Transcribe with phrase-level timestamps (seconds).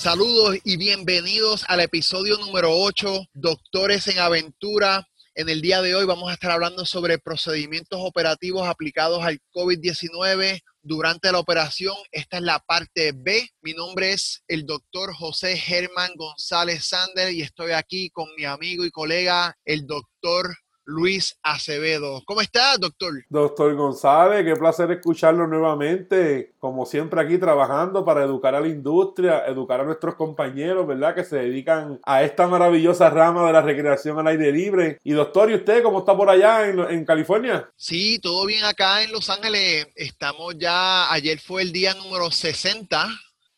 [0.00, 5.06] Saludos y bienvenidos al episodio número 8, Doctores en Aventura.
[5.34, 10.62] En el día de hoy vamos a estar hablando sobre procedimientos operativos aplicados al COVID-19
[10.80, 11.94] durante la operación.
[12.12, 13.46] Esta es la parte B.
[13.60, 18.86] Mi nombre es el doctor José Germán González Sander y estoy aquí con mi amigo
[18.86, 20.56] y colega, el doctor
[20.90, 22.22] Luis Acevedo.
[22.26, 23.12] ¿Cómo está, doctor?
[23.28, 26.54] Doctor González, qué placer escucharlo nuevamente.
[26.58, 31.14] Como siempre aquí trabajando para educar a la industria, educar a nuestros compañeros, ¿verdad?
[31.14, 34.98] Que se dedican a esta maravillosa rama de la recreación al aire libre.
[35.04, 37.70] Y doctor, ¿y usted cómo está por allá en, California?
[37.76, 39.86] Sí, todo bien acá en Los Ángeles.
[39.94, 43.06] Estamos ya, ayer fue el día número 60,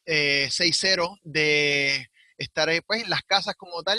[0.05, 3.99] eh, 6-0, de estar pues, en las casas como tal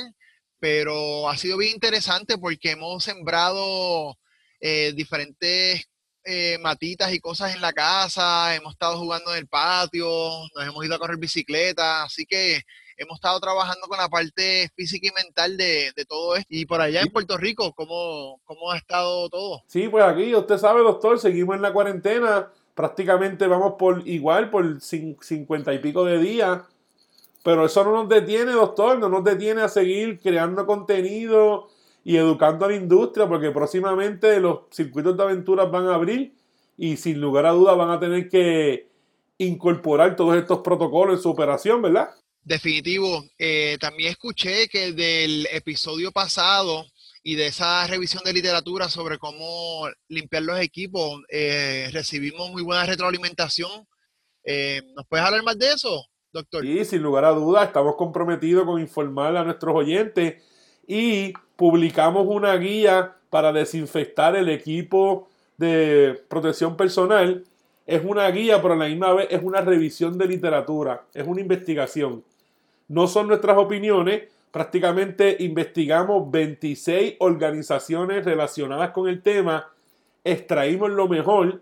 [0.63, 4.17] pero ha sido bien interesante porque hemos sembrado
[4.61, 5.89] eh, diferentes
[6.23, 10.07] eh, matitas y cosas en la casa, hemos estado jugando en el patio,
[10.55, 12.61] nos hemos ido a correr bicicleta, así que
[12.95, 16.47] hemos estado trabajando con la parte física y mental de, todo esto.
[16.49, 19.63] Y por allá en Puerto Rico, ¿cómo, ¿cómo ha estado todo?
[19.67, 24.79] Sí, pues aquí, usted sabe, doctor, seguimos en la cuarentena, prácticamente vamos por igual, por
[24.79, 26.61] cincuenta y pico de días
[27.43, 31.67] pero eso no nos detiene, doctor, no nos detiene a seguir creando contenido
[32.03, 36.35] y educando a la industria, porque próximamente los circuitos de aventuras van a abrir
[36.77, 38.89] y sin lugar a dudas van a tener que
[39.37, 42.09] incorporar todos estos protocolos en su operación, ¿verdad?
[42.43, 43.23] Definitivo.
[43.37, 46.85] Eh, también escuché que del episodio pasado
[47.23, 52.85] y de esa revisión de literatura sobre cómo limpiar los equipos, eh, recibimos muy buena
[52.85, 53.87] retroalimentación.
[54.43, 56.05] Eh, ¿Nos puedes hablar más de eso?
[56.33, 56.63] Doctor.
[56.63, 60.43] Sí, sin lugar a dudas, estamos comprometidos con informar a nuestros oyentes
[60.87, 67.43] y publicamos una guía para desinfectar el equipo de protección personal.
[67.85, 71.41] Es una guía, pero a la misma vez es una revisión de literatura, es una
[71.41, 72.23] investigación.
[72.87, 79.71] No son nuestras opiniones, prácticamente investigamos 26 organizaciones relacionadas con el tema,
[80.23, 81.61] extraímos lo mejor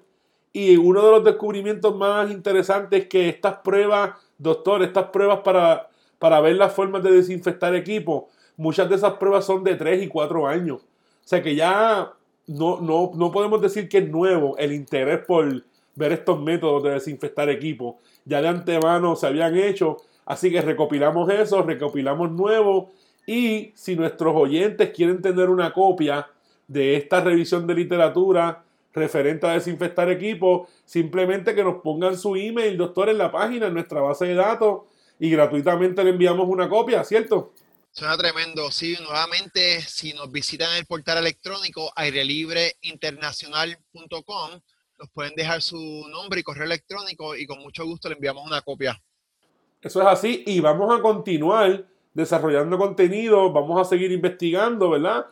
[0.53, 5.90] y uno de los descubrimientos más interesantes es que estas pruebas doctor, estas pruebas para,
[6.19, 8.24] para ver las formas de desinfectar equipos,
[8.57, 10.81] muchas de esas pruebas son de 3 y 4 años.
[10.81, 12.13] O sea que ya
[12.47, 15.63] no, no, no podemos decir que es nuevo el interés por
[15.96, 17.96] ver estos métodos de desinfectar equipos.
[18.25, 22.91] Ya de antemano se habían hecho, así que recopilamos eso, recopilamos nuevo
[23.28, 26.28] y si nuestros oyentes quieren tener una copia
[26.68, 28.63] de esta revisión de literatura,
[28.94, 33.74] referente a desinfectar equipos, simplemente que nos pongan su email, doctor, en la página, en
[33.74, 34.81] nuestra base de datos
[35.19, 37.53] y gratuitamente le enviamos una copia, ¿cierto?
[37.91, 38.72] Suena tremendo.
[38.72, 44.62] Sí, nuevamente, si nos visitan el portal electrónico airelibreinternacional.com,
[44.97, 48.62] nos pueden dejar su nombre y correo electrónico y con mucho gusto le enviamos una
[48.62, 49.02] copia.
[49.81, 55.25] Eso es así y vamos a continuar desarrollando contenido, vamos a seguir investigando, ¿verdad?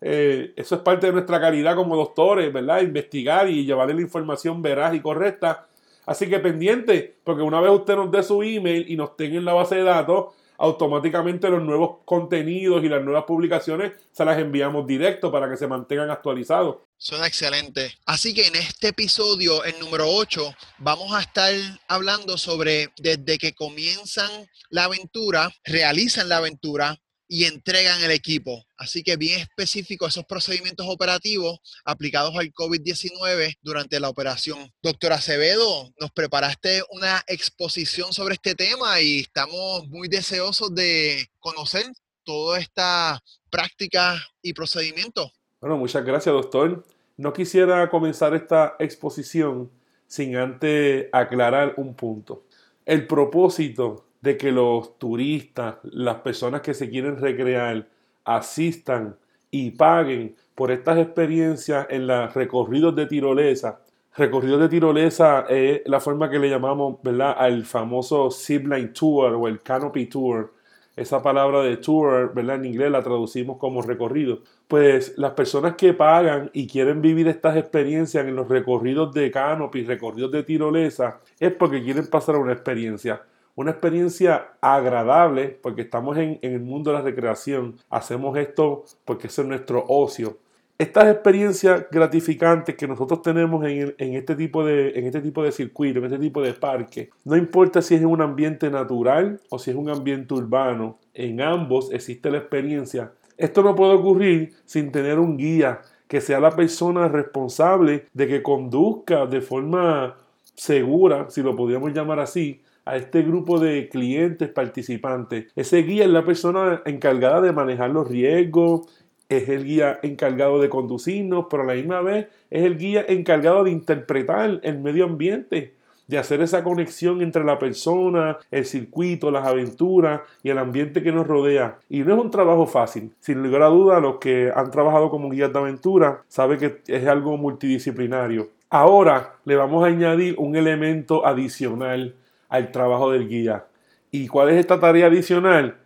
[0.00, 2.82] Eh, eso es parte de nuestra calidad como doctores, ¿verdad?
[2.82, 5.66] Investigar y llevarle la información veraz y correcta.
[6.04, 9.44] Así que pendiente, porque una vez usted nos dé su email y nos tenga en
[9.44, 14.86] la base de datos, automáticamente los nuevos contenidos y las nuevas publicaciones se las enviamos
[14.86, 16.78] directo para que se mantengan actualizados.
[16.96, 17.98] Suena excelente.
[18.06, 21.52] Así que en este episodio, el número 8, vamos a estar
[21.88, 24.30] hablando sobre desde que comienzan
[24.70, 28.64] la aventura, realizan la aventura, y entregan el equipo.
[28.76, 34.72] Así que bien específico esos procedimientos operativos aplicados al COVID-19 durante la operación.
[34.82, 41.86] Doctor Acevedo, nos preparaste una exposición sobre este tema y estamos muy deseosos de conocer
[42.24, 45.32] toda esta práctica y procedimiento.
[45.60, 46.84] Bueno, muchas gracias, doctor.
[47.16, 49.70] No quisiera comenzar esta exposición
[50.06, 52.44] sin antes aclarar un punto.
[52.84, 57.86] El propósito de que los turistas, las personas que se quieren recrear,
[58.24, 59.16] asistan
[59.52, 63.80] y paguen por estas experiencias en los recorridos de tirolesa.
[64.16, 69.46] Recorridos de tirolesa es la forma que le llamamos, ¿verdad?, al famoso zipline tour o
[69.46, 70.52] el canopy tour.
[70.96, 72.56] Esa palabra de tour, ¿verdad?
[72.56, 74.40] En inglés la traducimos como recorrido.
[74.66, 79.84] Pues las personas que pagan y quieren vivir estas experiencias en los recorridos de canopy,
[79.84, 83.22] recorridos de tirolesa, es porque quieren pasar una experiencia
[83.56, 87.76] una experiencia agradable porque estamos en, el mundo de la recreación.
[87.90, 90.38] Hacemos esto porque es nuestro ocio.
[90.78, 96.00] Estas experiencias gratificantes que nosotros tenemos en, este tipo de, en este tipo de circuito,
[96.00, 99.70] en este tipo de parque, no importa si es en un ambiente natural o si
[99.70, 103.12] es un ambiente urbano, en ambos existe la experiencia.
[103.38, 108.42] Esto no puede ocurrir sin tener un guía que sea la persona responsable de que
[108.42, 110.16] conduzca de forma
[110.54, 115.52] segura, si lo podríamos llamar así, a este grupo de clientes participantes.
[115.56, 118.88] Ese guía es la persona encargada de manejar los riesgos,
[119.28, 123.64] es el guía encargado de conducirnos, pero a la misma vez es el guía encargado
[123.64, 125.74] de interpretar el medio ambiente,
[126.06, 131.10] de hacer esa conexión entre la persona, el circuito, las aventuras y el ambiente que
[131.10, 131.78] nos rodea.
[131.88, 133.10] Y no es un trabajo fácil.
[133.18, 137.06] Sin lugar a duda, los que han trabajado como guías de aventura saben que es
[137.08, 138.50] algo multidisciplinario.
[138.70, 142.14] Ahora le vamos a añadir un elemento adicional
[142.48, 143.66] al trabajo del guía.
[144.10, 145.76] ¿Y cuál es esta tarea adicional?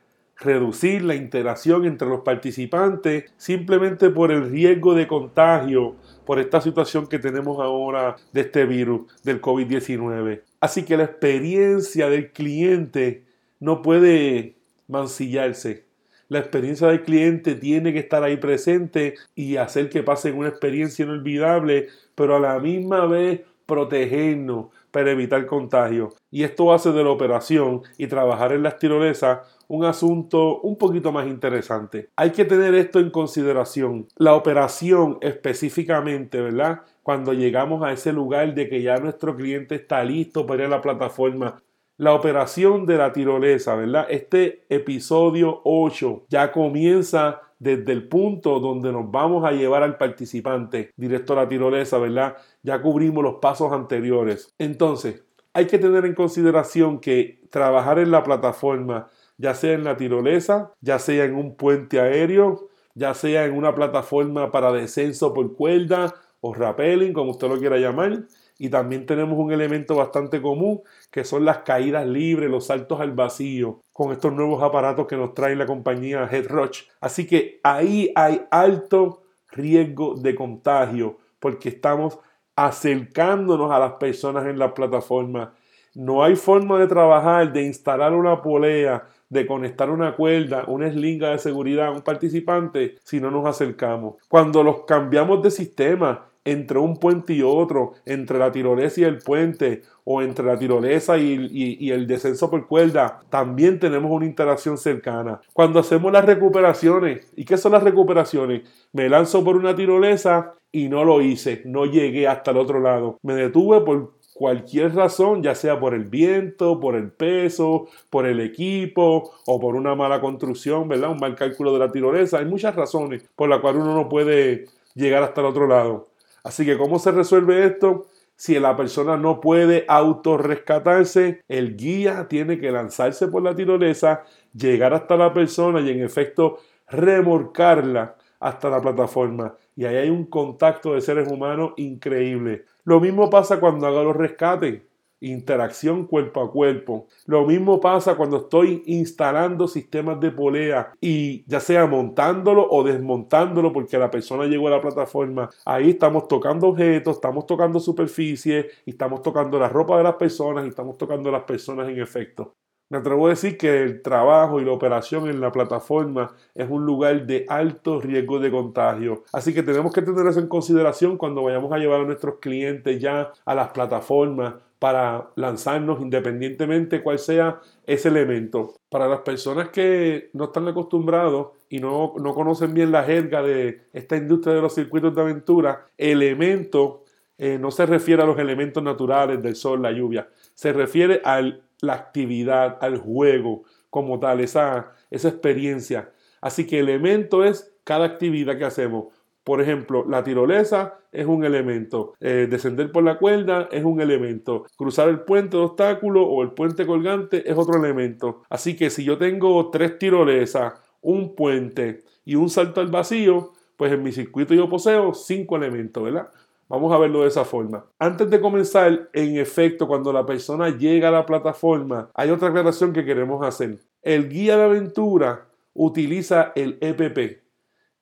[0.40, 7.06] reducir la interacción entre los participantes simplemente por el riesgo de contagio por esta situación
[7.06, 10.42] que tenemos ahora de este virus del COVID-19.
[10.60, 13.24] Así que la experiencia del cliente
[13.60, 14.56] no puede
[14.88, 15.84] mancillarse.
[16.28, 21.04] La experiencia del cliente tiene que estar ahí presente y hacer que pasen una experiencia
[21.04, 26.10] inolvidable, pero a la misma vez protegernos para evitar contagio.
[26.30, 31.12] Y esto hace de la operación y trabajar en las tirolesas un asunto un poquito
[31.12, 32.10] más interesante.
[32.16, 34.08] Hay que tener esto en consideración.
[34.16, 36.80] La operación específicamente, ¿verdad?
[37.02, 40.70] Cuando llegamos a ese lugar de que ya nuestro cliente está listo para ir a
[40.70, 41.62] la plataforma,
[42.00, 44.06] la operación de la tirolesa, ¿verdad?
[44.08, 50.90] Este episodio 8 ya comienza desde el punto donde nos vamos a llevar al participante
[50.96, 52.36] directo a la tirolesa, ¿verdad?
[52.64, 54.52] Ya cubrimos los pasos anteriores.
[54.58, 55.22] Entonces,
[55.52, 59.08] hay que tener en consideración que trabajar en la plataforma
[59.40, 63.74] ya sea en la tirolesa, ya sea en un puente aéreo, ya sea en una
[63.74, 68.24] plataforma para descenso por cuerda o rappelling, como usted lo quiera llamar.
[68.62, 73.12] Y también tenemos un elemento bastante común, que son las caídas libres, los saltos al
[73.12, 76.82] vacío, con estos nuevos aparatos que nos trae la compañía Headrush.
[77.00, 82.18] Así que ahí hay alto riesgo de contagio, porque estamos
[82.54, 85.54] acercándonos a las personas en la plataforma.
[85.94, 91.30] No hay forma de trabajar, de instalar una polea, de conectar una cuerda, una slinga
[91.30, 94.16] de seguridad a un participante si no nos acercamos.
[94.28, 99.18] Cuando los cambiamos de sistema entre un puente y otro, entre la tirolesa y el
[99.18, 105.40] puente, o entre la tirolesa y, el descenso por cuerda, también tenemos una interacción cercana.
[105.52, 108.62] Cuando hacemos las recuperaciones, ¿y qué son las recuperaciones?
[108.92, 113.18] Me lanzo por una tirolesa y no lo hice, no llegué hasta el otro lado.
[113.22, 118.40] Me detuve por cualquier razón, ya sea por el viento, por el peso, por el
[118.40, 121.10] equipo o por una mala construcción, ¿verdad?
[121.10, 122.38] Un mal cálculo de la tirolesa.
[122.38, 124.64] Hay muchas razones por las cuales uno no puede
[124.94, 126.09] llegar hasta el otro lado.
[126.44, 128.06] Así que, ¿cómo se resuelve esto?
[128.36, 134.22] Si la persona no puede autorrescatarse, el guía tiene que lanzarse por la tirolesa,
[134.54, 136.58] llegar hasta la persona y en efecto
[136.88, 139.54] remorcarla hasta la plataforma.
[139.76, 142.64] Y ahí hay un contacto de seres humanos increíble.
[142.84, 144.82] Lo mismo pasa cuando hago los rescates,
[145.20, 147.06] interacción cuerpo a cuerpo.
[147.26, 153.72] Lo mismo pasa cuando estoy instalando sistemas de polea y ya sea montándolo o desmontándolo
[153.72, 155.50] porque la persona llegó a la plataforma.
[155.64, 160.64] Ahí estamos tocando objetos, estamos tocando superficie y estamos tocando la ropa de las personas
[160.64, 162.54] y estamos tocando las personas en efecto.
[162.90, 166.84] Me atrevo a decir que el trabajo y la operación en la plataforma es un
[166.84, 169.22] lugar de alto riesgo de contagio.
[169.32, 173.00] Así que tenemos que tener eso en consideración cuando vayamos a llevar a nuestros clientes
[173.00, 178.74] ya a las plataformas para lanzarnos independientemente cuál sea ese elemento.
[178.88, 183.82] Para las personas que no están acostumbrados y no, no conocen bien la jerga de
[183.92, 187.04] esta industria de los circuitos de aventura, elemento
[187.38, 191.62] eh, no se refiere a los elementos naturales del sol, la lluvia, se refiere al
[191.82, 196.12] la actividad, al juego como tal, esa, esa experiencia.
[196.40, 199.06] Así que elemento es cada actividad que hacemos.
[199.44, 204.66] Por ejemplo, la tirolesa es un elemento, eh, descender por la cuerda es un elemento,
[204.76, 208.42] cruzar el puente de obstáculo o el puente colgante es otro elemento.
[208.48, 213.92] Así que si yo tengo tres tirolesas, un puente y un salto al vacío, pues
[213.92, 216.28] en mi circuito yo poseo cinco elementos, ¿verdad?
[216.68, 217.84] Vamos a verlo de esa forma.
[217.98, 222.92] Antes de comenzar, en efecto, cuando la persona llega a la plataforma, hay otra aclaración
[222.92, 223.80] que queremos hacer.
[224.02, 227.39] El guía de aventura utiliza el EPP,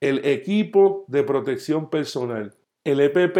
[0.01, 2.55] el equipo de protección personal.
[2.83, 3.37] El EPP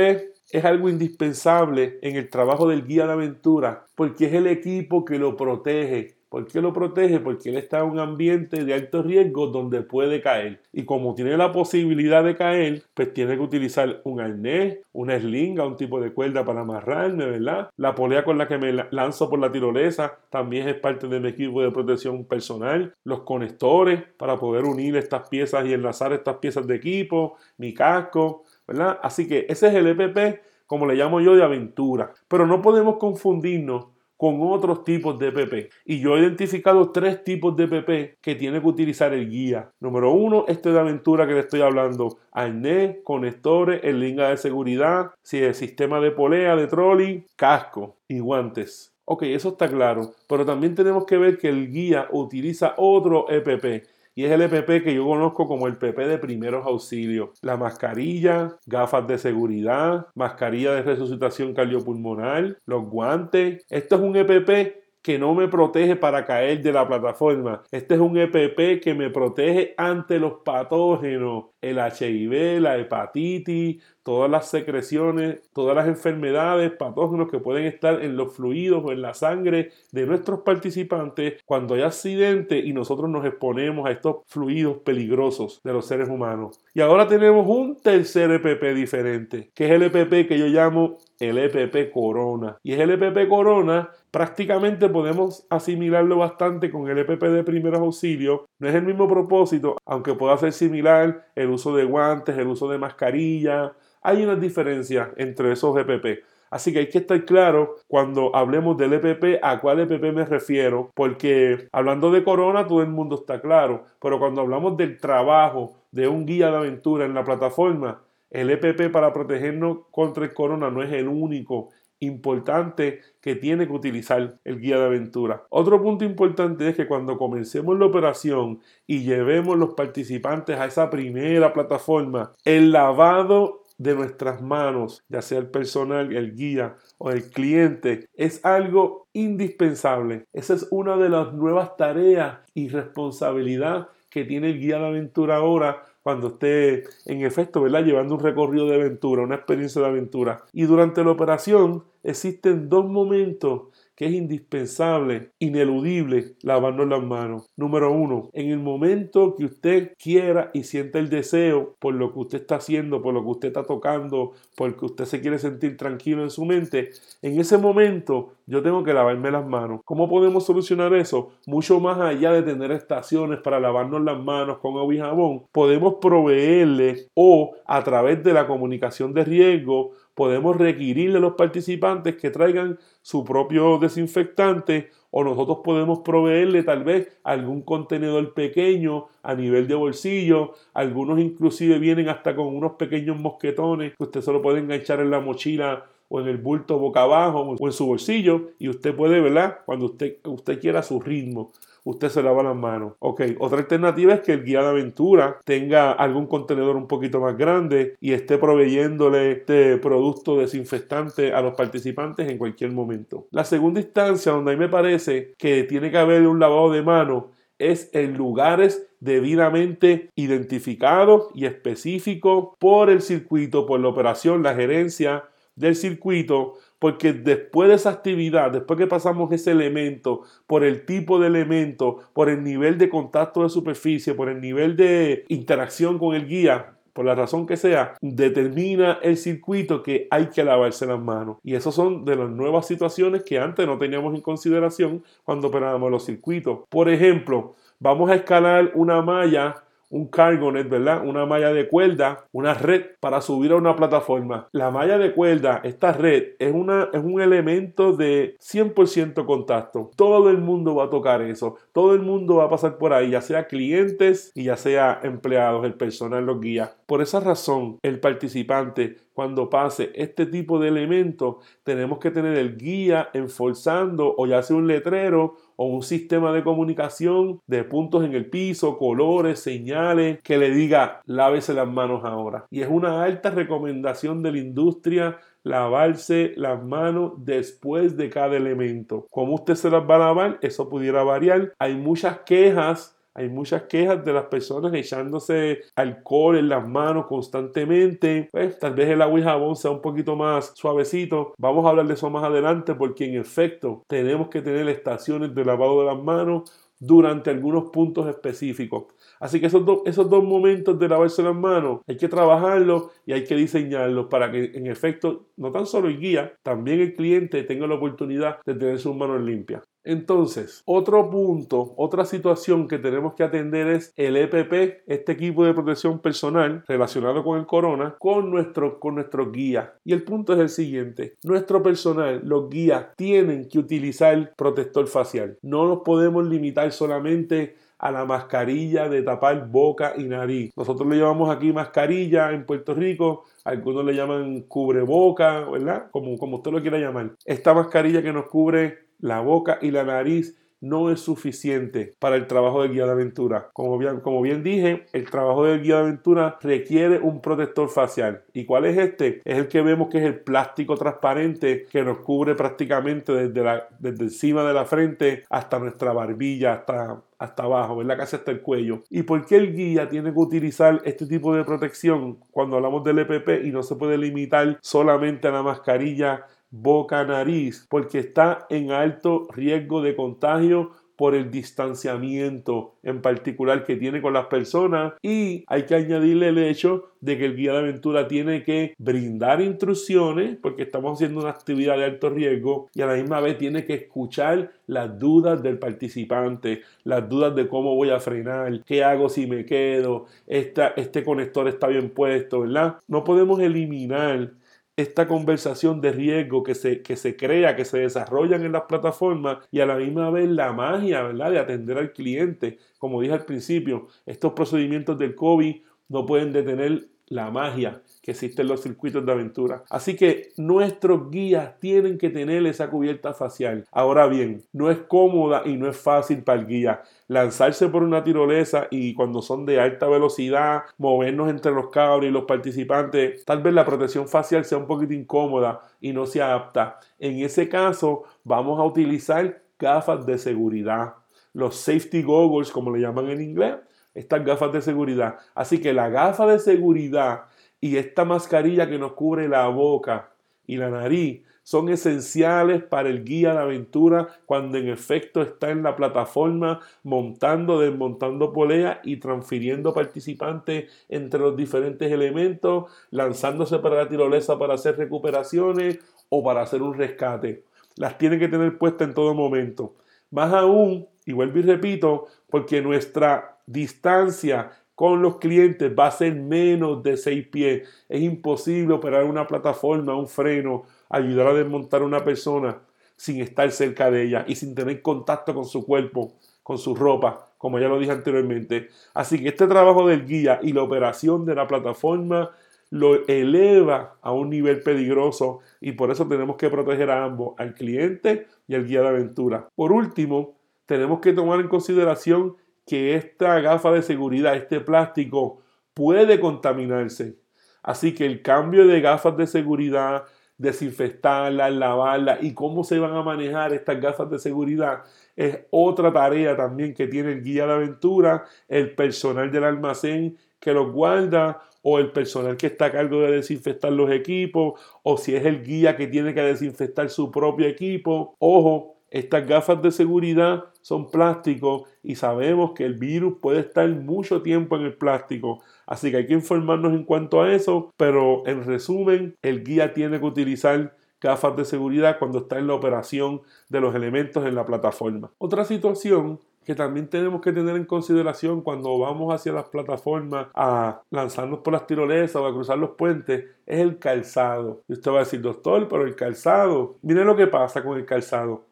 [0.52, 5.20] es algo indispensable en el trabajo del guía de aventura porque es el equipo que
[5.20, 7.20] lo protege ¿Por qué lo protege?
[7.20, 10.62] Porque él está en un ambiente de alto riesgo donde puede caer.
[10.72, 15.66] Y como tiene la posibilidad de caer, pues tiene que utilizar un arnés, una slinga,
[15.66, 17.72] un tipo de cuerda para amarrarme, ¿verdad?
[17.78, 21.30] La polea con la que me lanzo por la tirolesa también es parte de mi
[21.30, 22.94] equipo de protección personal.
[23.04, 28.44] Los conectores para poder unir estas piezas y enlazar estas piezas de equipo, mi casco,
[28.68, 29.00] ¿verdad?
[29.02, 32.12] Así que ese es el EPP, como le llamo yo, de aventura.
[32.28, 33.88] Pero no podemos confundirnos
[34.20, 35.72] con otros tipos de EPP.
[35.86, 39.72] Y yo he identificado tres tipos de EPP que tiene que utilizar el guía.
[39.80, 42.18] Número uno, este de aventura que le estoy hablando.
[42.34, 48.20] Arnés, conectores, el linga de seguridad, si el sistema de polea, de trolley, casco y
[48.20, 48.94] guantes.
[49.06, 53.86] Ok, eso está claro, pero también tenemos que ver que el guía utiliza otro EPP
[54.16, 57.40] y es el EPP que yo conozco como el PP de primeros auxilios.
[57.42, 63.66] La mascarilla, gafas de seguridad, mascarilla de resucitación cardiopulmonar, los guantes.
[63.70, 67.64] Esto es un EPP que no me protege para caer de la plataforma.
[67.72, 74.32] Este es un EPP que me protege ante los patógenos, el HIV, la hepatitis, todas
[74.32, 79.14] las secreciones, todas las enfermedades, patógenos que pueden estar en los fluidos o en la
[79.14, 85.62] sangre de nuestros participantes cuando hay accidente y nosotros nos exponemos a estos fluidos peligrosos
[85.64, 86.60] de los seres humanos.
[86.74, 91.38] Y ahora tenemos un tercer EPP diferente, que es el EPP que yo llamo el
[91.38, 92.58] EPP Corona.
[92.64, 98.42] Y es el EPP Corona, prácticamente podemos asimilarlo bastante con el EPP de primeros auxilios.
[98.58, 102.68] No es el mismo propósito, aunque pueda ser similar el uso de guantes, el uso
[102.70, 106.24] de mascarilla, hay una diferencia entre esos EPP.
[106.50, 110.92] Así que hay que estar claro cuando hablemos del EPP a cuál EPP me refiero,
[110.96, 116.08] porque hablando de corona todo el mundo está claro, pero cuando hablamos del trabajo de
[116.08, 118.02] un guía de aventura en la plataforma,
[118.32, 123.74] el EPP para protegernos contra el corona no es el único importante que tiene que
[123.74, 125.44] utilizar el guía de aventura.
[125.50, 130.90] Otro punto importante es que cuando comencemos la operación y llevemos los participantes a esa
[130.90, 137.24] primera plataforma, el lavado de nuestras manos, ya sea el personal, el guía o el
[137.32, 140.26] cliente, es algo indispensable.
[140.34, 145.38] Esa es una de las nuevas tareas y responsabilidad que tiene el guía de aventura
[145.38, 147.84] ahora cuando esté en efecto, ¿verdad?
[147.84, 150.44] Llevando un recorrido de aventura, una experiencia de aventura.
[150.54, 153.64] Y durante la operación existen dos momentos
[154.00, 157.50] que es indispensable, ineludible, lavarnos las manos.
[157.58, 162.20] Número uno, en el momento que usted quiera y sienta el deseo por lo que
[162.20, 166.24] usted está haciendo, por lo que usted está tocando, porque usted se quiere sentir tranquilo
[166.24, 166.92] en su mente,
[167.22, 169.82] en ese momento yo tengo que lavarme las manos.
[169.84, 171.34] ¿Cómo podemos solucionar eso?
[171.46, 175.96] Mucho más allá de tener estaciones para lavarnos las manos con agua y jabón, podemos
[175.96, 182.30] proveerle o a través de la comunicación de riesgo podemos requerirle a los participantes que
[182.30, 189.70] traigan su propio desinfectante o nosotros podemos proveerle tal vez algún contenedor pequeño a nivel
[189.70, 190.56] de bolsillo.
[190.74, 195.22] Algunos inclusive vienen hasta con unos pequeños mosquetones que usted solo puede enganchar en la
[195.22, 199.60] mochila o en el bulto boca abajo o en su bolsillo y usted puede, ¿verdad?
[199.66, 201.54] Cuando usted, usted quiera su ritmo
[201.90, 202.94] usted se lava las manos.
[203.00, 207.38] Ok, otra alternativa es que el guía de aventura tenga algún contenedor un poquito más
[207.38, 213.28] grande y esté proveyéndole este producto desinfectante a los participantes en cualquier momento.
[213.32, 216.84] La segunda instancia donde a mí me parece que tiene que haber un lavado de
[216.84, 217.26] manos
[217.58, 225.26] es en lugares debidamente identificados y específicos por el circuito, por la operación, la gerencia
[225.56, 231.20] del circuito, porque después de esa actividad, después que pasamos ese elemento, por el tipo
[231.20, 236.16] de elemento, por el nivel de contacto de superficie, por el nivel de interacción con
[236.16, 241.00] el guía, por la razón que sea, determina el circuito que hay que lavarse las
[241.00, 241.38] manos.
[241.44, 245.92] Y esas son de las nuevas situaciones que antes no teníamos en consideración cuando operábamos
[245.92, 246.60] los circuitos.
[246.70, 251.06] Por ejemplo, vamos a escalar una malla un cargo net, ¿verdad?
[251.06, 254.48] Una malla de cuerda, una red para subir a una plataforma.
[254.52, 259.92] La malla de cuerda, esta red, es, una, es un elemento de 100% contacto.
[259.96, 261.58] Todo el mundo va a tocar eso.
[261.74, 265.66] Todo el mundo va a pasar por ahí, ya sea clientes y ya sea empleados,
[265.66, 266.76] el personal, los guías.
[266.86, 272.56] Por esa razón, el participante cuando pase este tipo de elementos, tenemos que tener el
[272.56, 278.14] guía enforzando o ya sea un letrero o un sistema de comunicación de puntos en
[278.14, 282.46] el piso, colores, señales, que le diga lávese las manos ahora.
[282.50, 289.06] Y es una alta recomendación de la industria lavarse las manos después de cada elemento.
[289.12, 290.40] ¿Cómo usted se las va a lavar?
[290.42, 291.54] Eso pudiera variar.
[291.60, 298.30] Hay muchas quejas hay muchas quejas de las personas echándose alcohol en las manos constantemente.
[298.32, 301.34] Pues, tal vez el agua y jabón sea un poquito más suavecito.
[301.38, 305.44] Vamos a hablar de eso más adelante porque en efecto tenemos que tener estaciones de
[305.44, 306.50] lavado de las manos
[306.80, 308.86] durante algunos puntos específicos.
[309.20, 313.26] Así que esos, esos dos momentos de lavarse las manos hay que trabajarlos y hay
[313.26, 317.68] que diseñarlos para que en efecto no tan solo el guía, también el cliente tenga
[317.68, 319.69] la oportunidad de tener sus manos limpias.
[319.84, 325.54] Entonces, otro punto, otra situación que tenemos que atender es el EPP, este equipo de
[325.54, 329.74] protección personal relacionado con el corona, con nuestro, con nuestro guía.
[329.84, 335.38] Y el punto es el siguiente, nuestro personal, los guías, tienen que utilizar protector facial.
[335.42, 340.52] No nos podemos limitar solamente a la mascarilla de tapar boca y nariz.
[340.56, 345.90] Nosotros le llamamos aquí mascarilla en Puerto Rico, algunos le llaman cubreboca, ¿verdad?
[345.92, 347.14] Como, como usted lo quiera llamar.
[347.26, 352.28] Esta mascarilla que nos cubre la boca y la nariz no es suficiente para el
[352.28, 353.50] trabajo del guía de aventura.
[353.54, 358.24] Como bien, como bien dije, el trabajo del guía de aventura requiere un protector facial.
[358.34, 359.22] ¿Y cuál es este?
[359.26, 363.68] Es el que vemos que es el plástico transparente que nos cubre prácticamente desde, la,
[363.80, 367.98] desde encima de la frente hasta nuestra barbilla, hasta hasta abajo, ¿verdad?
[367.98, 368.84] Casi hasta el cuello.
[368.90, 373.00] ¿Y por qué el guía tiene que utilizar este tipo de protección cuando hablamos del
[373.00, 378.72] EPP y no se puede limitar solamente a la mascarilla boca, nariz, porque está en
[378.72, 385.46] alto riesgo de contagio por el distanciamiento en particular que tiene con las personas y
[385.48, 390.36] hay que añadirle el hecho de que el guía de aventura tiene que brindar instrucciones
[390.42, 393.76] porque estamos haciendo una actividad de alto riesgo y a la misma vez tiene que
[393.76, 399.26] escuchar las dudas del participante, las dudas de cómo voy a frenar, qué hago si
[399.26, 402.76] me quedo, este conector está bien puesto, ¿verdad?
[402.90, 404.32] No podemos eliminar
[404.82, 409.40] esta conversación de riesgo que se, que se crea, que se desarrollan en las plataformas
[409.52, 411.32] y a la misma vez la magia, ¿verdad?
[411.32, 412.58] De atender al cliente.
[412.78, 415.56] Como dije al principio, estos procedimientos del COVID
[415.90, 419.64] no pueden detener la magia que existe en los circuitos de aventura.
[419.70, 423.66] Así que nuestros guías tienen que tener esa cubierta facial.
[423.72, 428.04] Ahora bien, no es cómoda y no es fácil para el guía lanzarse por una
[428.04, 433.44] tirolesa y cuando son de alta velocidad, movernos entre los cables y los participantes, tal
[433.44, 436.80] vez la protección facial sea un poquito incómoda y no se adapta.
[436.98, 440.96] En ese caso, vamos a utilizar gafas de seguridad,
[441.34, 443.56] los safety goggles, como le llaman en inglés,
[443.94, 445.18] estas gafas de seguridad.
[445.36, 447.24] Así que la gafa de seguridad
[447.62, 450.12] y esta mascarilla que nos cubre la boca
[450.48, 455.64] y la nariz son esenciales para el guía de aventura cuando en efecto está en
[455.64, 463.90] la plataforma montando, desmontando polea y transfiriendo participantes entre los diferentes elementos, lanzándose para la
[463.90, 467.44] tirolesa para hacer recuperaciones o para hacer un rescate.
[467.78, 469.74] Las tiene que tener puestas en todo momento.
[470.12, 476.16] Más aún, y vuelvo y repito, porque nuestra distancia con los clientes va a ser
[476.16, 477.68] menos de 6 pies.
[477.90, 482.62] Es imposible operar una plataforma, un freno, ayudar a desmontar a una persona
[482.96, 486.14] sin estar cerca de ella y sin tener contacto con su cuerpo,
[486.44, 488.70] con su ropa, como ya lo dije anteriormente.
[488.94, 492.32] Así que este trabajo del guía y la operación de la plataforma
[492.70, 497.54] lo eleva a un nivel peligroso y por eso tenemos que proteger a ambos, al
[497.54, 499.50] cliente y al guía de aventura.
[499.58, 502.38] Por último, tenemos que tomar en consideración
[502.70, 505.42] que esta gafa de seguridad, este plástico,
[505.74, 507.18] puede contaminarse.
[507.64, 510.04] Así que el cambio de gafas de seguridad,
[510.38, 514.84] desinfectarlas, lavarlas y cómo se van a manejar estas gafas de seguridad
[515.16, 520.54] es otra tarea también que tiene el guía de aventura, el personal del almacén que
[520.54, 525.16] los guarda o el personal que está a cargo de desinfectar los equipos o si
[525.16, 528.16] es el guía que tiene que desinfectar su propio equipo.
[528.20, 534.22] Ojo, estas gafas de seguridad son plásticos y sabemos que el virus puede estar mucho
[534.22, 535.42] tiempo en el plástico.
[535.66, 540.00] Así que hay que informarnos en cuanto a eso, pero en resumen, el guía tiene
[540.00, 544.46] que utilizar gafas de seguridad cuando está en la operación de los elementos en la
[544.46, 545.12] plataforma.
[545.18, 550.82] Otra situación que también tenemos que tener en consideración cuando vamos hacia las plataformas a
[550.90, 554.64] lanzarnos por las tirolesas o a cruzar los puentes es el calzado.
[554.68, 557.86] Y usted va a decir, doctor, pero el calzado, mire lo que pasa con el
[557.86, 558.46] calzado.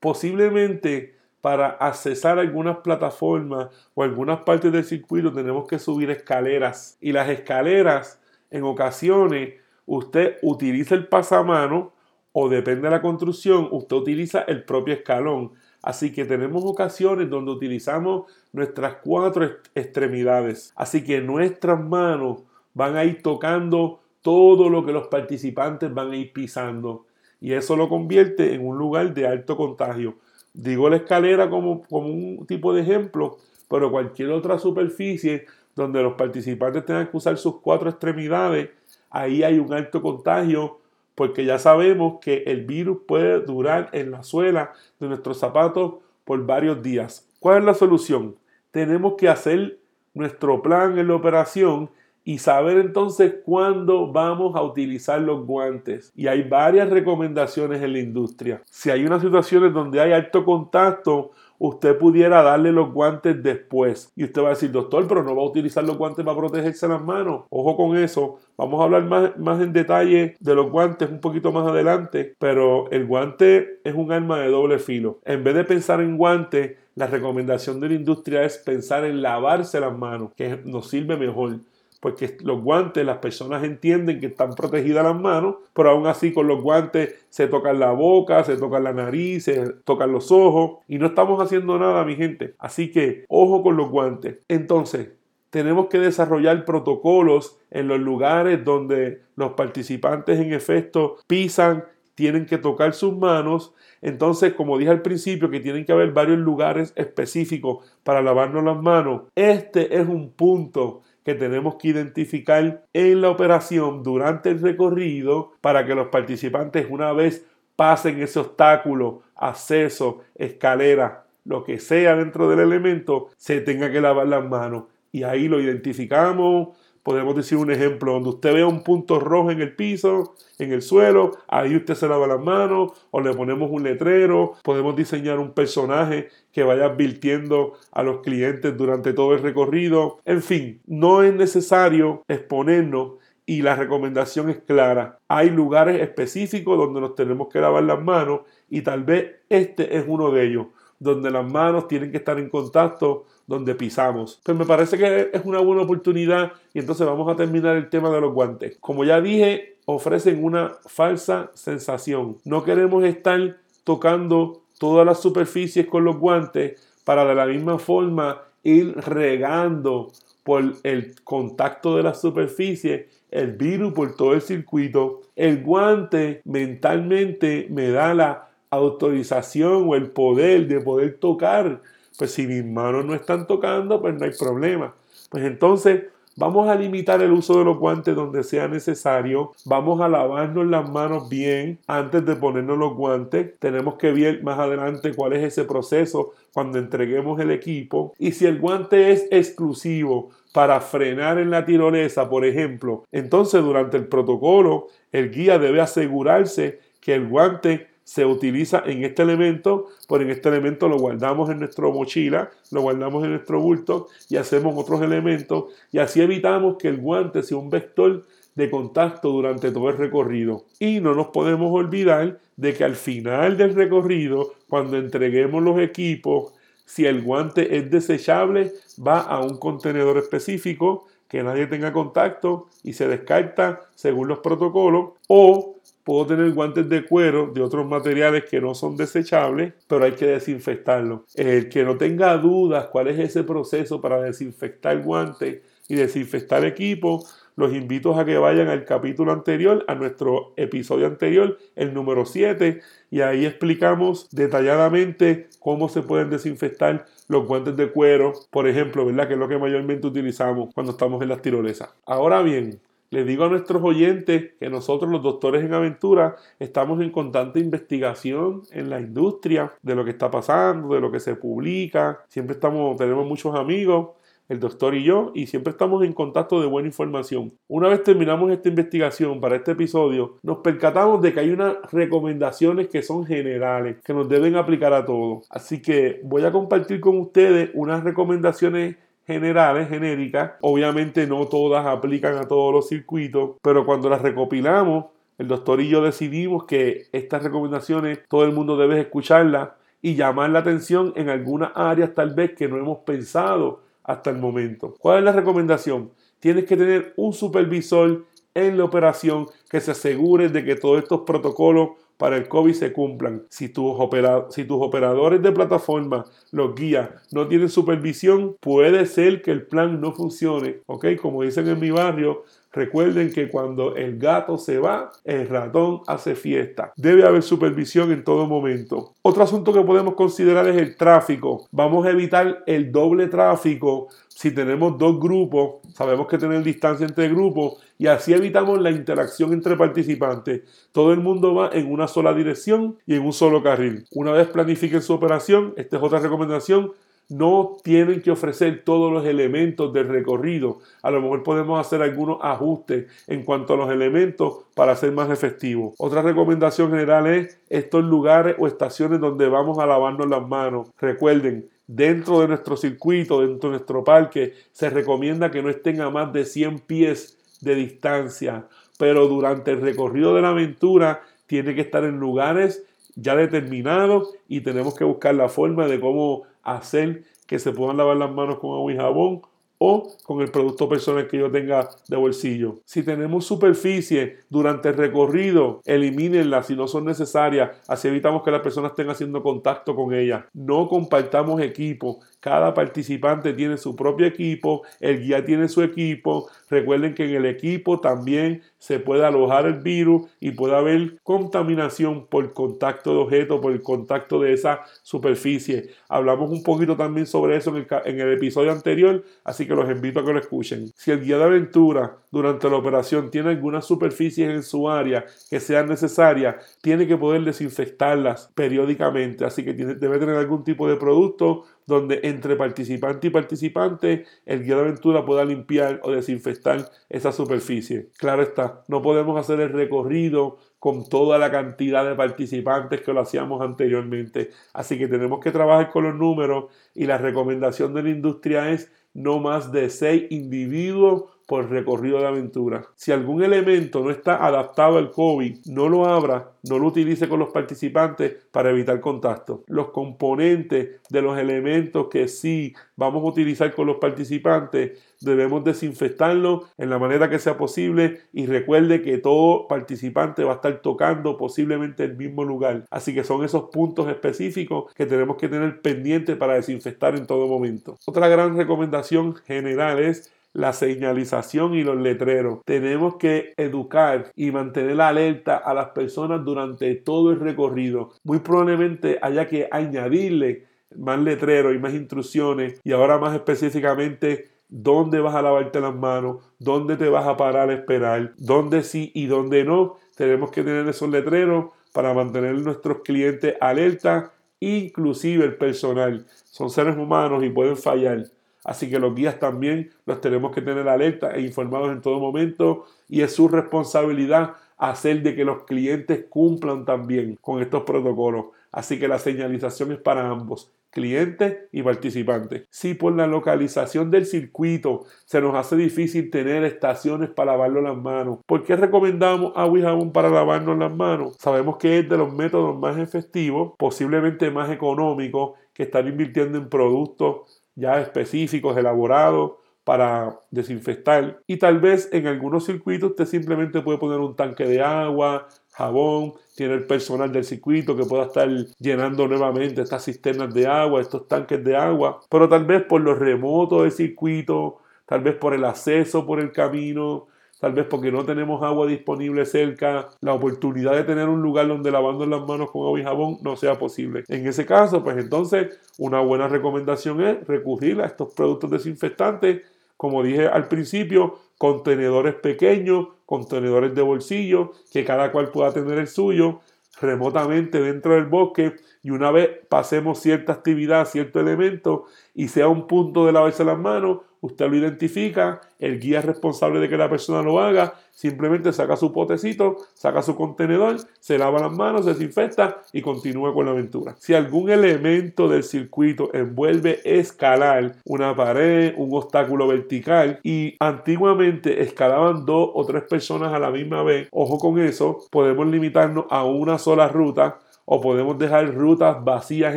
[0.00, 6.96] Posiblemente para accesar algunas plataformas o algunas partes del circuito tenemos que subir escaleras.
[7.00, 11.92] Y las escaleras, en ocasiones, usted utiliza el pasamano
[12.32, 15.52] o depende de la construcción, usted utiliza el propio escalón.
[15.82, 20.72] Así que tenemos ocasiones donde utilizamos nuestras cuatro extremidades.
[20.76, 26.16] Así que nuestras manos van a ir tocando todo lo que los participantes van a
[26.16, 27.06] ir pisando
[27.42, 30.14] y eso lo convierte en un lugar de alto contagio.
[30.54, 33.38] Digo la escalera como, como un tipo de ejemplo,
[33.68, 38.70] pero cualquier otra superficie donde los participantes tengan que usar sus cuatro extremidades,
[39.10, 40.78] ahí hay un alto contagio
[41.14, 46.44] porque ya sabemos que el virus puede durar en la suela de nuestros zapatos por
[46.46, 47.28] varios días.
[47.38, 48.36] ¿Cuál es la solución?
[48.70, 49.78] Tenemos que hacer
[50.14, 51.90] nuestro plan en la operación
[52.24, 56.12] y saber entonces cuándo vamos a utilizar los guantes.
[56.14, 58.62] Y hay varias recomendaciones en la industria.
[58.66, 64.12] Si hay unas situaciones donde hay alto contacto, usted pudiera darle los guantes después.
[64.16, 66.88] Y usted va a decir, doctor, pero no va a utilizar los guantes para protegerse
[66.88, 67.44] las manos.
[67.50, 68.38] Ojo con eso.
[68.56, 72.34] Vamos a hablar más, más en detalle de los guantes un poquito más adelante.
[72.38, 75.20] Pero el guante es un arma de doble filo.
[75.24, 79.80] En vez de pensar en guantes, la recomendación de la industria es pensar en lavarse
[79.80, 81.60] las manos, que nos sirve mejor
[82.02, 86.48] porque los guantes las personas entienden que están protegidas las manos, pero aún así con
[86.48, 90.98] los guantes se tocan la boca, se tocan la nariz, se tocan los ojos y
[90.98, 92.56] no estamos haciendo nada, mi gente.
[92.58, 94.38] Así que ojo con los guantes.
[94.48, 95.10] Entonces,
[95.50, 101.84] tenemos que desarrollar protocolos en los lugares donde los participantes en efecto pisan,
[102.16, 103.74] tienen que tocar sus manos.
[104.00, 108.82] Entonces, como dije al principio, que tienen que haber varios lugares específicos para lavarnos las
[108.82, 109.22] manos.
[109.36, 115.86] Este es un punto que tenemos que identificar en la operación durante el recorrido para
[115.86, 122.60] que los participantes una vez pasen ese obstáculo, acceso, escalera, lo que sea dentro del
[122.60, 124.84] elemento, se tenga que lavar las manos.
[125.10, 129.60] Y ahí lo identificamos, Podemos decir un ejemplo donde usted vea un punto rojo en
[129.60, 133.82] el piso, en el suelo, ahí usted se lava las manos o le ponemos un
[133.82, 134.52] letrero.
[134.62, 140.20] Podemos diseñar un personaje que vaya advirtiendo a los clientes durante todo el recorrido.
[140.24, 143.14] En fin, no es necesario exponernos
[143.46, 145.18] y la recomendación es clara.
[145.26, 150.04] Hay lugares específicos donde nos tenemos que lavar las manos y tal vez este es
[150.06, 150.66] uno de ellos,
[151.00, 154.40] donde las manos tienen que estar en contacto donde pisamos.
[154.42, 158.08] Pues me parece que es una buena oportunidad y entonces vamos a terminar el tema
[158.08, 158.78] de los guantes.
[158.80, 162.38] Como ya dije, ofrecen una falsa sensación.
[162.44, 168.40] No queremos estar tocando todas las superficies con los guantes para de la misma forma
[168.62, 170.12] ir regando
[170.44, 175.20] por el contacto de la superficie el virus por todo el circuito.
[175.36, 181.82] El guante mentalmente me da la autorización o el poder de poder tocar
[182.22, 184.94] pues si mis manos no están tocando, pues no hay problema.
[185.28, 186.04] Pues entonces
[186.36, 189.50] vamos a limitar el uso de los guantes donde sea necesario.
[189.64, 193.58] Vamos a lavarnos las manos bien antes de ponernos los guantes.
[193.58, 198.14] Tenemos que ver más adelante cuál es ese proceso cuando entreguemos el equipo.
[198.20, 203.96] Y si el guante es exclusivo para frenar en la tirolesa, por ejemplo, entonces durante
[203.96, 210.22] el protocolo el guía debe asegurarse que el guante se utiliza en este elemento, por
[210.22, 214.74] en este elemento lo guardamos en nuestra mochila, lo guardamos en nuestro bulto y hacemos
[214.76, 219.88] otros elementos y así evitamos que el guante sea un vector de contacto durante todo
[219.88, 220.64] el recorrido.
[220.78, 226.52] Y no nos podemos olvidar de que al final del recorrido, cuando entreguemos los equipos,
[226.84, 228.72] si el guante es desechable,
[229.04, 235.12] va a un contenedor específico que nadie tenga contacto y se descarta según los protocolos
[235.28, 240.12] o Puedo tener guantes de cuero de otros materiales que no son desechables, pero hay
[240.12, 241.20] que desinfectarlos.
[241.34, 247.24] El que no tenga dudas cuál es ese proceso para desinfectar guantes y desinfectar equipo,
[247.56, 252.80] los invito a que vayan al capítulo anterior, a nuestro episodio anterior, el número 7,
[253.10, 259.28] y ahí explicamos detalladamente cómo se pueden desinfectar los guantes de cuero, por ejemplo, ¿verdad?
[259.28, 261.90] Que es lo que mayormente utilizamos cuando estamos en las tirolesas.
[262.06, 262.80] Ahora bien,
[263.12, 268.62] les digo a nuestros oyentes que nosotros los doctores en aventura estamos en constante investigación
[268.72, 272.24] en la industria de lo que está pasando, de lo que se publica.
[272.28, 274.12] Siempre estamos, tenemos muchos amigos,
[274.48, 277.52] el doctor y yo, y siempre estamos en contacto de buena información.
[277.68, 282.88] Una vez terminamos esta investigación para este episodio, nos percatamos de que hay unas recomendaciones
[282.88, 285.46] que son generales, que nos deben aplicar a todos.
[285.50, 290.52] Así que voy a compartir con ustedes unas recomendaciones generales, genéricas.
[290.60, 295.06] Obviamente no todas aplican a todos los circuitos, pero cuando las recopilamos,
[295.38, 300.50] el doctor y yo decidimos que estas recomendaciones todo el mundo debe escucharlas y llamar
[300.50, 304.94] la atención en algunas áreas tal vez que no hemos pensado hasta el momento.
[304.98, 306.10] ¿Cuál es la recomendación?
[306.40, 311.20] Tienes que tener un supervisor en la operación que se asegure de que todos estos
[311.22, 311.90] protocolos
[312.22, 313.42] para el COVID se cumplan.
[313.48, 320.00] Si tus, operadores de plataforma, los guías, no tienen supervisión, puede ser que el plan
[320.00, 320.82] no funcione.
[320.86, 321.06] ¿Ok?
[321.20, 326.34] Como dicen en mi barrio, Recuerden que cuando el gato se va, el ratón hace
[326.34, 326.94] fiesta.
[326.96, 329.12] Debe haber supervisión en todo momento.
[329.20, 331.68] Otro asunto que podemos considerar es el tráfico.
[331.70, 335.81] Vamos a evitar el doble tráfico si tenemos dos grupos.
[335.94, 340.62] Sabemos que tener distancia entre grupos y así evitamos la interacción entre participantes.
[340.92, 344.06] Todo el mundo va en una sola dirección y en un solo carril.
[344.12, 346.92] Una vez planifiquen su operación, esta es otra recomendación,
[347.28, 350.80] no tienen que ofrecer todos los elementos del recorrido.
[351.02, 355.30] A lo mejor podemos hacer algunos ajustes en cuanto a los elementos para ser más
[355.30, 355.94] efectivo.
[355.98, 360.88] Otra recomendación general es estos lugares o estaciones donde vamos a lavarnos las manos.
[360.98, 366.10] Recuerden, dentro de nuestro circuito, dentro de nuestro parque, se recomienda que no estén a
[366.10, 368.66] más de 100 pies de distancia,
[368.98, 374.60] pero durante el recorrido de la aventura tiene que estar en lugares ya determinados y
[374.62, 378.74] tenemos que buscar la forma de cómo hacer que se puedan lavar las manos con
[378.74, 379.42] agua y jabón
[379.84, 382.76] o con el producto personal que yo tenga de bolsillo.
[382.84, 388.60] Si tenemos superficie durante el recorrido, elimínenla si no son necesarias, así evitamos que las
[388.60, 390.44] personas estén haciendo contacto con ellas.
[390.54, 396.50] No compartamos equipo, cada participante tiene su propio equipo, el guía tiene su equipo.
[396.68, 402.26] Recuerden que en el equipo también se puede alojar el virus y puede haber contaminación
[402.26, 405.90] por contacto de objetos, por el contacto de esa superficie.
[406.08, 409.88] Hablamos un poquito también sobre eso en el, en el episodio anterior, así que los
[409.88, 410.90] invito a que lo escuchen.
[410.96, 415.60] Si el guía de aventura durante la operación tiene algunas superficies en su área que
[415.60, 421.66] sean necesarias, tiene que poder desinfectarlas periódicamente, así que debe tener algún tipo de producto
[421.86, 428.08] donde entre participante y participante el guía de aventura pueda limpiar o desinfectar esa superficie.
[428.18, 433.20] Claro está, no podemos hacer el recorrido con toda la cantidad de participantes que lo
[433.20, 434.50] hacíamos anteriormente.
[434.72, 438.90] Así que tenemos que trabajar con los números y la recomendación de la industria es
[439.14, 442.86] no más de seis individuos por recorrido de aventura.
[442.94, 447.40] Si algún elemento no está adaptado al COVID, no lo abra, no lo utilice con
[447.40, 449.62] los participantes para evitar contacto.
[449.66, 456.72] Los componentes de los elementos que sí vamos a utilizar con los participantes debemos desinfectarlos
[456.78, 461.36] en la manera que sea posible y recuerde que todo participante va a estar tocando
[461.36, 462.86] posiblemente el mismo lugar.
[462.90, 467.46] Así que son esos puntos específicos que tenemos que tener pendientes para desinfectar en todo
[467.46, 467.98] momento.
[468.06, 472.60] Otra gran recomendación general es la señalización y los letreros.
[472.64, 478.10] Tenemos que educar y mantener alerta a las personas durante todo el recorrido.
[478.24, 485.20] Muy probablemente haya que añadirle más letreros y más instrucciones y ahora más específicamente dónde
[485.20, 489.26] vas a lavarte las manos, dónde te vas a parar a esperar, dónde sí y
[489.26, 489.96] dónde no.
[490.16, 496.26] Tenemos que tener esos letreros para mantener nuestros clientes alerta, inclusive el personal.
[496.44, 498.24] Son seres humanos y pueden fallar.
[498.64, 502.84] Así que los guías también los tenemos que tener alerta e informados en todo momento
[503.08, 508.46] y es su responsabilidad hacer de que los clientes cumplan también con estos protocolos.
[508.72, 512.64] Así que la señalización es para ambos, clientes y participantes.
[512.70, 517.96] Si por la localización del circuito se nos hace difícil tener estaciones para lavarnos las
[517.96, 521.36] manos, ¿por qué recomendamos agua y jabón para lavarnos las manos?
[521.38, 526.68] Sabemos que es de los métodos más efectivos, posiblemente más económicos, que están invirtiendo en
[526.68, 529.52] productos ya específicos, elaborados
[529.84, 531.40] para desinfectar.
[531.46, 536.34] Y tal vez en algunos circuitos usted simplemente puede poner un tanque de agua, jabón,
[536.54, 541.26] tiene el personal del circuito que pueda estar llenando nuevamente estas cisternas de agua, estos
[541.26, 545.64] tanques de agua, pero tal vez por lo remoto del circuito, tal vez por el
[545.64, 547.26] acceso por el camino,
[547.62, 551.92] tal vez porque no tenemos agua disponible cerca, la oportunidad de tener un lugar donde
[551.92, 554.24] lavando las manos con agua y jabón no sea posible.
[554.26, 559.62] En ese caso, pues entonces una buena recomendación es recurrir a estos productos desinfectantes,
[559.96, 566.08] como dije al principio, contenedores pequeños, contenedores de bolsillo, que cada cual pueda tener el
[566.08, 566.58] suyo
[567.00, 572.88] remotamente dentro del bosque y una vez pasemos cierta actividad, cierto elemento y sea un
[572.88, 577.08] punto de lavarse las manos, usted lo identifica, el guía es responsable de que la
[577.08, 582.82] persona lo haga, simplemente saca su potecito, saca su contenedor, se lava las manos, desinfecta
[582.92, 584.14] y continúa con la aventura.
[584.18, 592.44] Si algún elemento del circuito envuelve escalar una pared, un obstáculo vertical y antiguamente escalaban
[592.44, 596.78] dos o tres personas a la misma vez, ojo con eso, podemos limitarnos a una
[596.78, 599.76] sola ruta o podemos dejar rutas vacías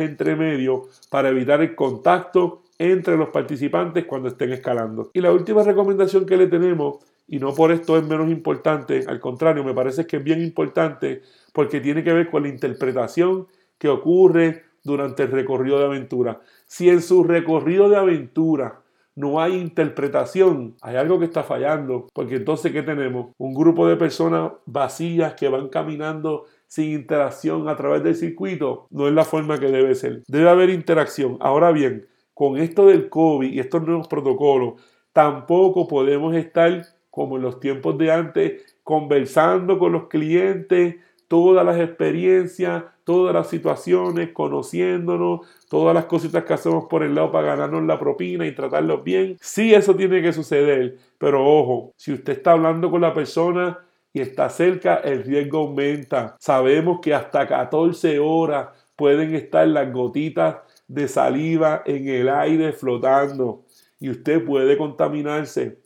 [0.00, 5.10] entre medio para evitar el contacto entre los participantes cuando estén escalando.
[5.14, 9.20] Y la última recomendación que le tenemos, y no por esto es menos importante, al
[9.20, 13.46] contrario, me parece que es bien importante porque tiene que ver con la interpretación
[13.78, 16.40] que ocurre durante el recorrido de aventura.
[16.66, 18.80] Si en su recorrido de aventura
[19.16, 23.32] no hay interpretación, hay algo que está fallando, porque entonces ¿qué tenemos?
[23.38, 29.08] Un grupo de personas vacías que van caminando sin interacción a través del circuito, no
[29.08, 30.22] es la forma que debe ser.
[30.28, 31.38] Debe haber interacción.
[31.40, 32.06] Ahora bien,
[32.36, 34.74] con esto del COVID y estos nuevos protocolos,
[35.14, 40.96] tampoco podemos estar como en los tiempos de antes, conversando con los clientes,
[41.28, 47.32] todas las experiencias, todas las situaciones, conociéndonos, todas las cositas que hacemos por el lado
[47.32, 49.38] para ganarnos la propina y tratarlos bien.
[49.40, 53.78] Sí, eso tiene que suceder, pero ojo, si usted está hablando con la persona
[54.12, 56.36] y está cerca, el riesgo aumenta.
[56.38, 60.56] Sabemos que hasta 14 horas pueden estar las gotitas
[60.88, 63.64] de saliva en el aire flotando
[63.98, 65.78] y usted puede contaminarse.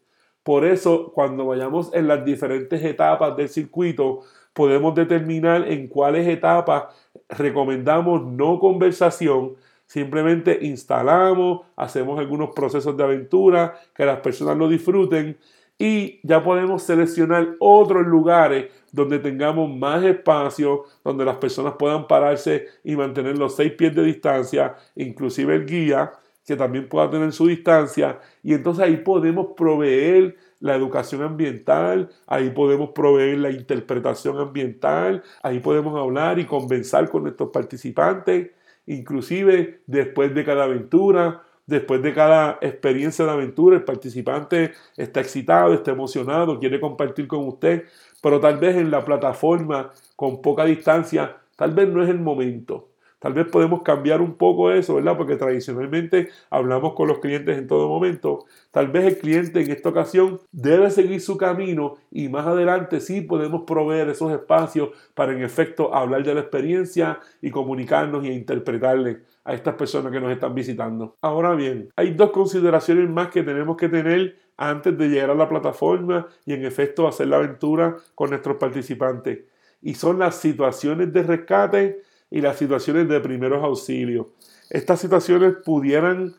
[0.42, 4.20] Por eso, cuando vayamos en las diferentes etapas del circuito,
[4.52, 6.84] podemos determinar en cuáles etapas
[7.28, 9.54] recomendamos no conversación,
[9.86, 15.38] simplemente instalamos, hacemos algunos procesos de aventura, que las personas lo disfruten
[15.78, 22.66] y ya podemos seleccionar otros lugares donde tengamos más espacio, donde las personas puedan pararse
[22.84, 26.12] y mantener los seis pies de distancia, inclusive el guía,
[26.44, 32.50] que también pueda tener su distancia, y entonces ahí podemos proveer la educación ambiental, ahí
[32.50, 38.50] podemos proveer la interpretación ambiental, ahí podemos hablar y conversar con nuestros participantes,
[38.86, 45.72] inclusive después de cada aventura, después de cada experiencia de aventura, el participante está excitado,
[45.72, 47.84] está emocionado, quiere compartir con usted,
[48.22, 52.90] pero tal vez en la plataforma con poca distancia, tal vez no es el momento.
[53.20, 55.18] Tal vez podemos cambiar un poco eso, ¿verdad?
[55.18, 58.46] Porque tradicionalmente hablamos con los clientes en todo momento.
[58.70, 63.20] Tal vez el cliente en esta ocasión debe seguir su camino y más adelante sí
[63.20, 69.18] podemos proveer esos espacios para en efecto hablar de la experiencia y comunicarnos y interpretarle
[69.44, 71.16] a estas personas que nos están visitando.
[71.20, 75.48] Ahora bien, hay dos consideraciones más que tenemos que tener antes de llegar a la
[75.48, 79.40] plataforma y en efecto hacer la aventura con nuestros participantes.
[79.80, 84.26] Y son las situaciones de rescate y las situaciones de primeros auxilios.
[84.68, 86.34] Estas situaciones pudieran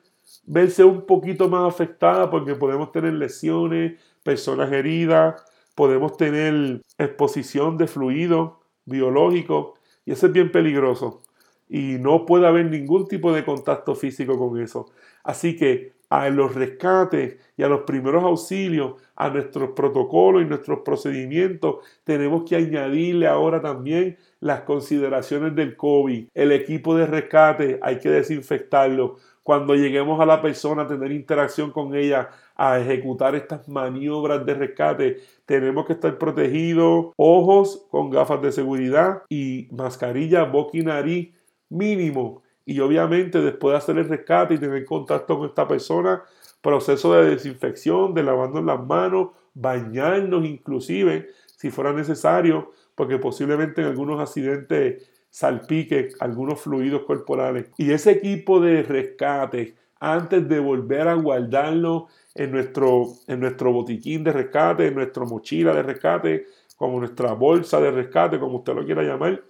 [0.46, 7.88] verse un poquito más afectadas porque podemos tener lesiones, personas heridas, podemos tener exposición de
[7.88, 8.52] fluidos
[8.86, 11.24] biológicos y eso es bien peligroso
[11.68, 14.92] y no puede haber ningún tipo de contacto físico con eso.
[15.24, 20.80] Así que a los rescates y a los primeros auxilios, a nuestros protocolos y nuestros
[20.82, 26.28] procedimientos, tenemos que añadirle ahora también las consideraciones del COVID.
[26.34, 29.16] El equipo de rescate hay que desinfectarlo.
[29.42, 34.54] Cuando lleguemos a la persona a tener interacción con ella, a ejecutar estas maniobras de
[34.54, 41.30] rescate, tenemos que estar protegidos, ojos con gafas de seguridad y mascarilla, boca y nariz
[41.70, 42.44] mínimo.
[42.66, 46.24] Y obviamente después de hacer el rescate y tener contacto con esta persona,
[46.62, 53.88] proceso de desinfección, de lavarnos las manos, bañarnos inclusive, si fuera necesario, porque posiblemente en
[53.88, 57.68] algunos accidentes salpique algunos fluidos corporales.
[57.78, 64.24] Y ese equipo de rescate, antes de volver a guardarlo en nuestro, en nuestro botiquín
[64.24, 66.46] de rescate, en nuestra mochila de rescate,
[66.76, 69.44] como nuestra bolsa de rescate, como usted lo quiera llamar,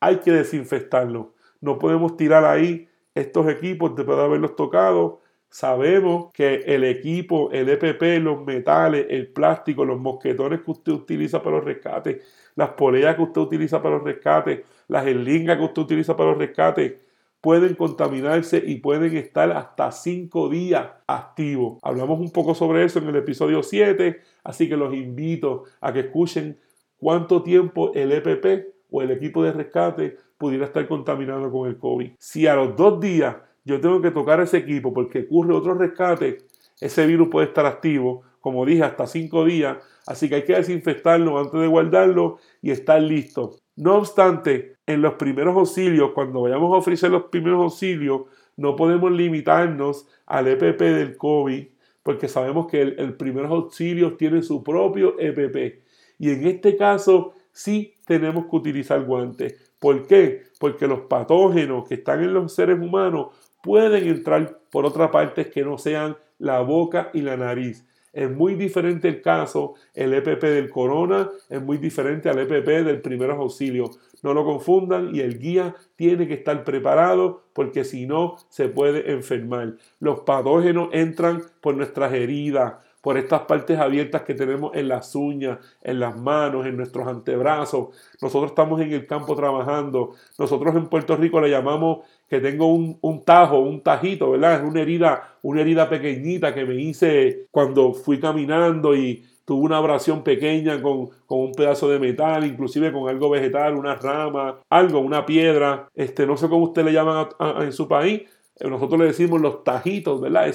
[0.00, 1.34] hay que desinfectarlo.
[1.62, 5.20] No podemos tirar ahí estos equipos después de haberlos tocado.
[5.48, 11.42] Sabemos que el equipo, el EPP, los metales, el plástico, los mosquetones que usted utiliza
[11.42, 12.22] para los rescates,
[12.56, 16.38] las poleas que usted utiliza para los rescates, las eslingas que usted utiliza para los
[16.38, 16.94] rescates,
[17.40, 21.78] pueden contaminarse y pueden estar hasta cinco días activos.
[21.82, 26.00] Hablamos un poco sobre eso en el episodio 7, así que los invito a que
[26.00, 26.58] escuchen
[26.96, 32.14] cuánto tiempo el EPP o el equipo de rescate pudiera estar contaminado con el COVID.
[32.18, 36.38] Si a los dos días yo tengo que tocar ese equipo porque ocurre otro rescate,
[36.80, 41.38] ese virus puede estar activo, como dije, hasta cinco días, así que hay que desinfectarlo
[41.38, 43.54] antes de guardarlo y estar listo.
[43.76, 48.22] No obstante, en los primeros auxilios, cuando vayamos a ofrecer los primeros auxilios,
[48.56, 51.66] no podemos limitarnos al EPP del COVID,
[52.02, 55.84] porque sabemos que el, el primeros auxilios tiene su propio EPP.
[56.18, 59.54] Y en este caso, sí tenemos que utilizar guantes.
[59.78, 60.42] ¿Por qué?
[60.58, 63.28] Porque los patógenos que están en los seres humanos
[63.62, 67.86] pueden entrar por otras partes que no sean la boca y la nariz.
[68.12, 73.00] Es muy diferente el caso, el EPP del corona es muy diferente al EPP del
[73.00, 73.98] primeros auxilios.
[74.22, 79.12] No lo confundan y el guía tiene que estar preparado porque si no se puede
[79.12, 79.76] enfermar.
[79.98, 85.58] Los patógenos entran por nuestras heridas, por estas partes abiertas que tenemos en las uñas,
[85.82, 87.88] en las manos, en nuestros antebrazos.
[88.22, 90.14] Nosotros estamos en el campo trabajando.
[90.38, 94.62] Nosotros en Puerto Rico le llamamos que tengo un, tajo, un tajito, ¿verdad?
[94.62, 99.78] Es una herida, una herida pequeñita que me hice cuando fui caminando y tuve una
[99.78, 105.26] abrasión pequeña con, un pedazo de metal, inclusive con algo vegetal, una rama, algo, una
[105.26, 105.88] piedra.
[105.96, 107.26] Este, no sé cómo usted le llaman
[107.60, 108.22] en su país.
[108.60, 110.46] Nosotros le decimos los tajitos, ¿verdad?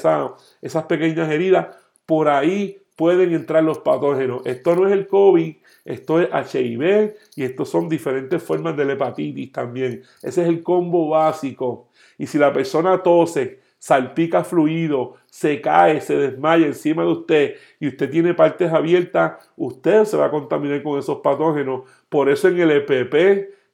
[0.62, 1.68] esas pequeñas heridas
[2.08, 4.42] por ahí pueden entrar los patógenos.
[4.46, 5.56] Esto no es el COVID,
[5.86, 10.02] esto es HIV y esto son diferentes formas de hepatitis también.
[10.24, 11.90] Ese es el combo básico.
[12.18, 17.90] Y si la persona tose, salpica fluido, se cae, se desmaya encima de usted y
[17.90, 21.84] usted tiene partes abiertas, usted se va a contaminar con esos patógenos.
[22.10, 23.14] Por eso en el EPP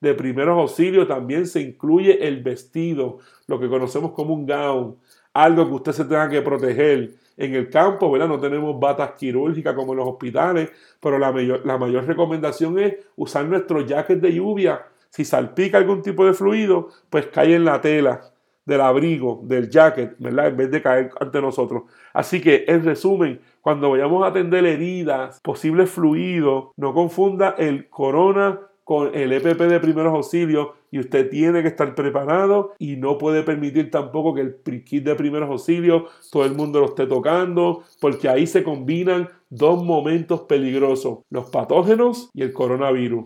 [0.01, 4.97] de primeros auxilios también se incluye el vestido, lo que conocemos como un gown,
[5.33, 7.22] algo que usted se tenga que proteger.
[7.37, 8.27] En el campo, ¿verdad?
[8.27, 12.95] No tenemos batas quirúrgicas como en los hospitales, pero la mayor, la mayor recomendación es
[13.15, 14.85] usar nuestro jacket de lluvia.
[15.09, 18.21] Si salpica algún tipo de fluido, pues cae en la tela
[18.65, 20.47] del abrigo, del jacket, ¿verdad?
[20.47, 21.83] En vez de caer ante nosotros.
[22.13, 28.59] Así que, en resumen, cuando vayamos a atender heridas, posibles fluidos, no confunda el corona
[28.83, 33.41] con el EPP de primeros auxilios y usted tiene que estar preparado y no puede
[33.41, 38.29] permitir tampoco que el kit de primeros auxilios todo el mundo lo esté tocando porque
[38.29, 43.25] ahí se combinan dos momentos peligrosos, los patógenos y el coronavirus.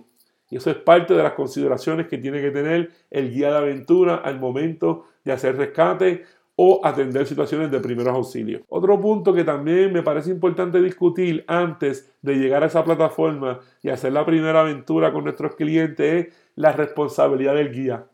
[0.50, 4.16] Y eso es parte de las consideraciones que tiene que tener el guía de aventura
[4.16, 6.24] al momento de hacer rescate
[6.60, 8.64] o atender situaciones de primeros auxilios.
[8.68, 13.90] Otro punto que también me parece importante discutir antes de llegar a esa plataforma y
[13.90, 18.08] hacer la primera aventura con nuestros clientes es la responsabilidad del guía.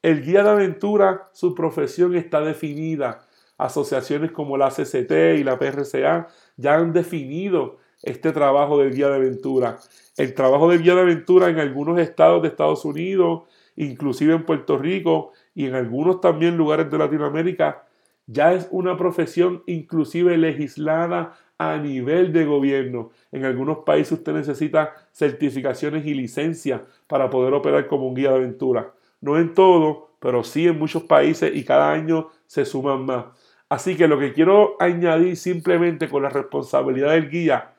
[0.00, 3.26] El guía de aventura, su profesión está definida.
[3.58, 9.16] Asociaciones como la CCT y la PRCA ya han definido este trabajo del guía de
[9.16, 9.76] aventura.
[10.16, 13.42] El trabajo del guía de aventura en algunos estados de Estados Unidos,
[13.76, 17.84] inclusive en Puerto Rico, y en algunos también lugares de Latinoamérica
[18.26, 23.10] ya es una profesión inclusive legislada a nivel de gobierno.
[23.30, 28.36] En algunos países usted necesita certificaciones y licencias para poder operar como un guía de
[28.36, 28.94] aventura.
[29.20, 33.26] No en todo, pero sí en muchos países y cada año se suman más.
[33.68, 37.74] Así que lo que quiero añadir simplemente con la responsabilidad del guía,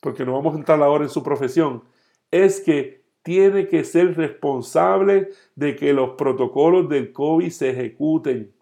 [0.00, 1.82] porque no vamos a entrar ahora en su profesión,
[2.30, 8.52] es que tiene que ser responsable de que los protocolos del COVID se ejecuten.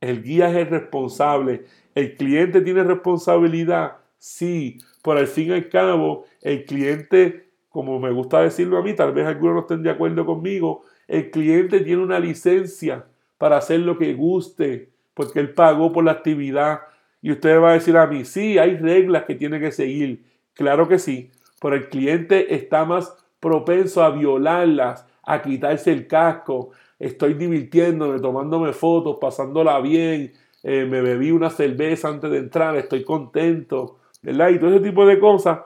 [0.00, 1.64] El guía es el responsable.
[1.94, 3.98] ¿El cliente tiene responsabilidad?
[4.18, 8.92] Sí, pero al fin y al cabo, el cliente, como me gusta decirlo a mí,
[8.92, 13.06] tal vez algunos no estén de acuerdo conmigo, el cliente tiene una licencia
[13.38, 16.80] para hacer lo que guste, porque él pagó por la actividad.
[17.22, 20.24] Y usted va a decir a mí, sí, hay reglas que tiene que seguir.
[20.54, 21.30] Claro que sí,
[21.60, 23.16] pero el cliente está más
[23.46, 26.70] propenso a violarlas, a quitarse el casco.
[26.98, 30.32] Estoy divirtiéndome, tomándome fotos, pasándola bien.
[30.64, 34.48] Eh, me bebí una cerveza antes de entrar, estoy contento, ¿verdad?
[34.48, 35.60] Y todo ese tipo de cosas.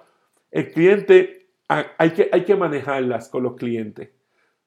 [0.50, 4.10] El cliente, hay que, hay que manejarlas con los clientes.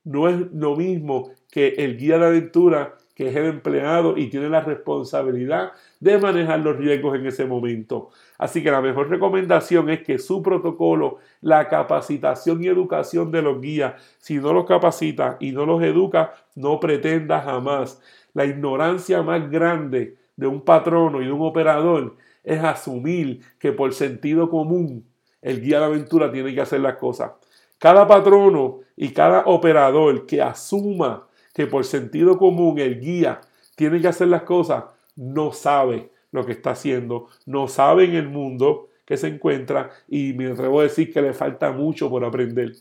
[0.03, 2.97] No es lo mismo que el guía de aventura
[3.27, 8.09] es el empleado y tiene la responsabilidad de manejar los riesgos en ese momento.
[8.37, 13.61] Así que la mejor recomendación es que su protocolo, la capacitación y educación de los
[13.61, 18.01] guías, si no los capacita y no los educa, no pretenda jamás.
[18.33, 23.93] La ignorancia más grande de un patrono y de un operador es asumir que por
[23.93, 25.05] sentido común
[25.41, 27.31] el guía de aventura tiene que hacer las cosas.
[27.77, 33.41] Cada patrono y cada operador que asuma que por sentido común el guía
[33.75, 34.85] tiene que hacer las cosas,
[35.15, 40.33] no sabe lo que está haciendo, no sabe en el mundo que se encuentra y
[40.33, 42.73] me atrevo a decir que le falta mucho por aprender.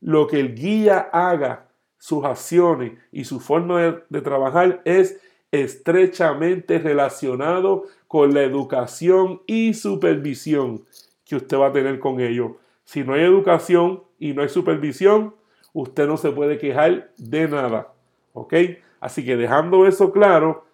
[0.00, 5.20] Lo que el guía haga, sus acciones y su forma de, trabajar es
[5.52, 10.84] estrechamente relacionado con la educación y supervisión
[11.24, 12.52] que usted va a tener con ellos.
[12.84, 15.36] Si no hay educación y no hay supervisión,
[15.72, 17.91] usted no se puede quejar de nada.
[18.32, 18.54] ¿Ok?
[19.00, 20.64] Así que dejando eso claro,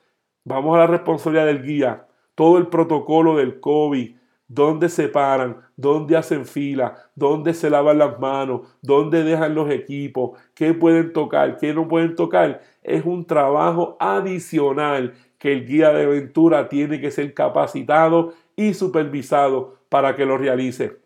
[0.45, 2.07] vamos a la responsabilidad del guía.
[2.35, 4.15] Todo el protocolo del COVID,
[4.49, 10.39] dónde se paran, dónde hacen fila, dónde se lavan las manos, dónde dejan los equipos,
[10.55, 16.05] qué pueden tocar, qué no pueden tocar, es un trabajo adicional que el guía de
[16.05, 20.97] aventura tiene que ser capacitado y supervisado para que lo realice.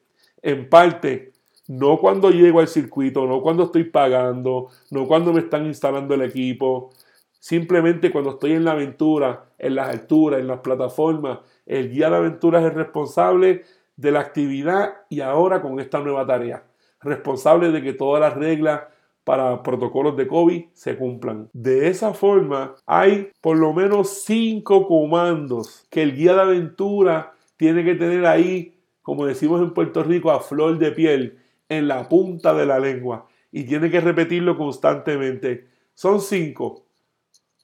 [0.40, 1.31] En parte,
[1.72, 6.20] no cuando llego al circuito, no cuando estoy pagando, no cuando me están instalando el
[6.20, 6.90] equipo.
[7.40, 12.16] Simplemente cuando estoy en la aventura, en las alturas, en las plataformas, el guía de
[12.16, 13.64] aventura es responsable
[13.96, 16.62] de la actividad y ahora con esta nueva tarea.
[17.00, 18.82] Responsable de que todas las reglas
[19.24, 21.48] para protocolos de COVID se cumplan.
[21.54, 27.82] De esa forma, hay por lo menos cinco comandos que el guía de aventura tiene
[27.82, 31.38] que tener ahí, como decimos en Puerto Rico, a flor de piel
[31.78, 35.68] en la punta de la lengua y tiene que repetirlo constantemente.
[35.94, 36.84] Son cinco.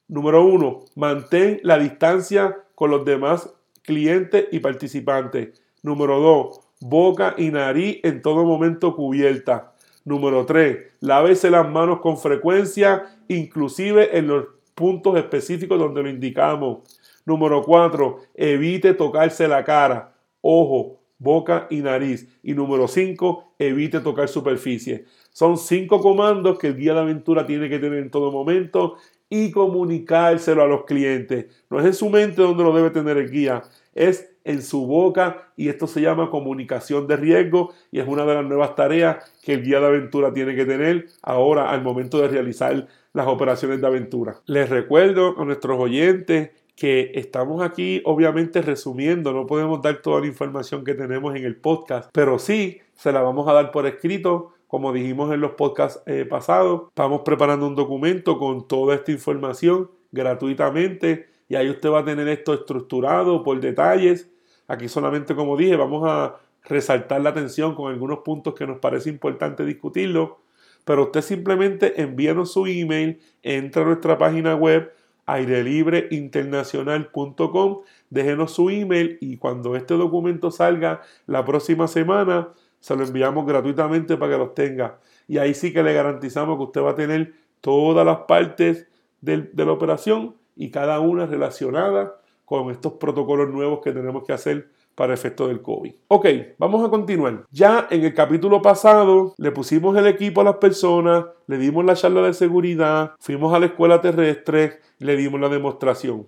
[0.07, 3.53] Número uno, mantén la distancia con los demás
[3.83, 5.61] clientes y participantes.
[5.81, 9.73] Número 2, boca y nariz en todo momento cubierta.
[10.05, 14.45] Número 3, lávese las manos con frecuencia, inclusive en los
[14.75, 16.79] puntos específicos donde lo indicamos.
[17.25, 22.27] Número 4, evite tocarse la cara, ojo, boca y nariz.
[22.41, 25.05] Y número 5, evite tocar superficie.
[25.31, 28.95] Son cinco comandos que el guía de aventura tiene que tener en todo momento
[29.29, 31.45] y comunicárselo a los clientes.
[31.69, 33.61] No es en su mente donde lo debe tener el guía,
[33.93, 38.33] es en su boca y esto se llama comunicación de riesgo y es una de
[38.33, 42.29] las nuevas tareas que el guía de aventura tiene que tener ahora al momento de
[42.29, 44.37] realizar las operaciones de aventura.
[44.45, 46.49] Les recuerdo a nuestros oyentes
[46.79, 51.57] que estamos aquí obviamente resumiendo, no podemos dar toda la información que tenemos en el
[51.57, 56.03] podcast, pero sí se la vamos a dar por escrito como dijimos en los podcasts
[56.05, 61.27] eh, pasados, estamos preparando un documento con toda esta información gratuitamente.
[61.47, 64.29] Y ahí usted va a tener esto estructurado por detalles.
[64.67, 69.09] Aquí solamente, como dije, vamos a resaltar la atención con algunos puntos que nos parece
[69.09, 70.41] importante discutirlo,
[70.85, 74.93] pero usted simplemente envíanos su email, entra a nuestra página web
[75.33, 82.49] airelibreinternacional.com, déjenos su email y cuando este documento salga la próxima semana,
[82.79, 84.99] se lo enviamos gratuitamente para que los tenga.
[85.27, 88.87] Y ahí sí que le garantizamos que usted va a tener todas las partes
[89.21, 92.15] de, la operación y cada una relacionada
[92.45, 94.69] con estos protocolos nuevos que tenemos que hacer
[94.99, 95.93] para efecto del COVID.
[96.09, 96.25] Ok,
[96.57, 97.45] vamos a continuar.
[97.51, 101.95] Ya en el capítulo pasado le pusimos el equipo a las personas, le dimos la
[101.95, 106.27] charla de seguridad, fuimos a la escuela terrestre, le dimos la demostración.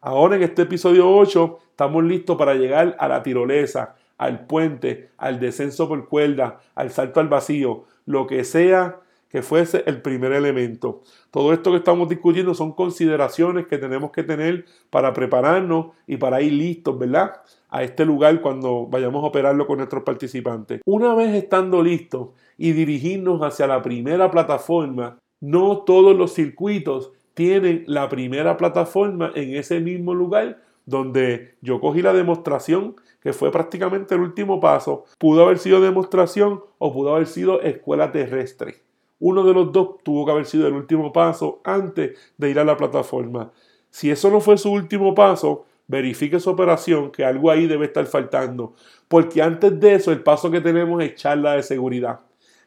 [0.00, 5.38] Ahora en este episodio 8 estamos listos para llegar a la tirolesa, al puente, al
[5.38, 8.98] descenso por cuerda, al salto al vacío, lo que sea
[9.28, 11.02] que fuese el primer elemento.
[11.30, 16.40] Todo esto que estamos discutiendo son consideraciones que tenemos que tener para prepararnos y para
[16.40, 17.32] ir listos, ¿verdad?
[17.68, 20.80] A este lugar cuando vayamos a operarlo con nuestros participantes.
[20.86, 27.84] Una vez estando listos y dirigirnos hacia la primera plataforma, no todos los circuitos tienen
[27.86, 34.14] la primera plataforma en ese mismo lugar donde yo cogí la demostración que fue prácticamente
[34.14, 38.87] el último paso, pudo haber sido demostración o pudo haber sido escuela terrestre.
[39.20, 42.64] Uno de los dos tuvo que haber sido el último paso antes de ir a
[42.64, 43.52] la plataforma.
[43.90, 48.06] Si eso no fue su último paso, verifique su operación, que algo ahí debe estar
[48.06, 48.74] faltando.
[49.08, 52.20] Porque antes de eso, el paso que tenemos es charla de seguridad.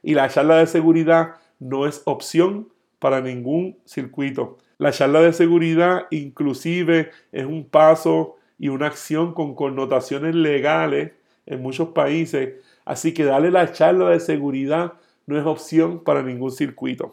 [0.04, 4.58] Y la charla de seguridad no es opción para ningún circuito.
[4.78, 11.14] La charla de seguridad inclusive es un paso y una acción con connotaciones legales
[11.46, 12.56] en muchos países.
[12.84, 14.94] Así que darle la charla de seguridad
[15.26, 17.12] no es opción para ningún circuito.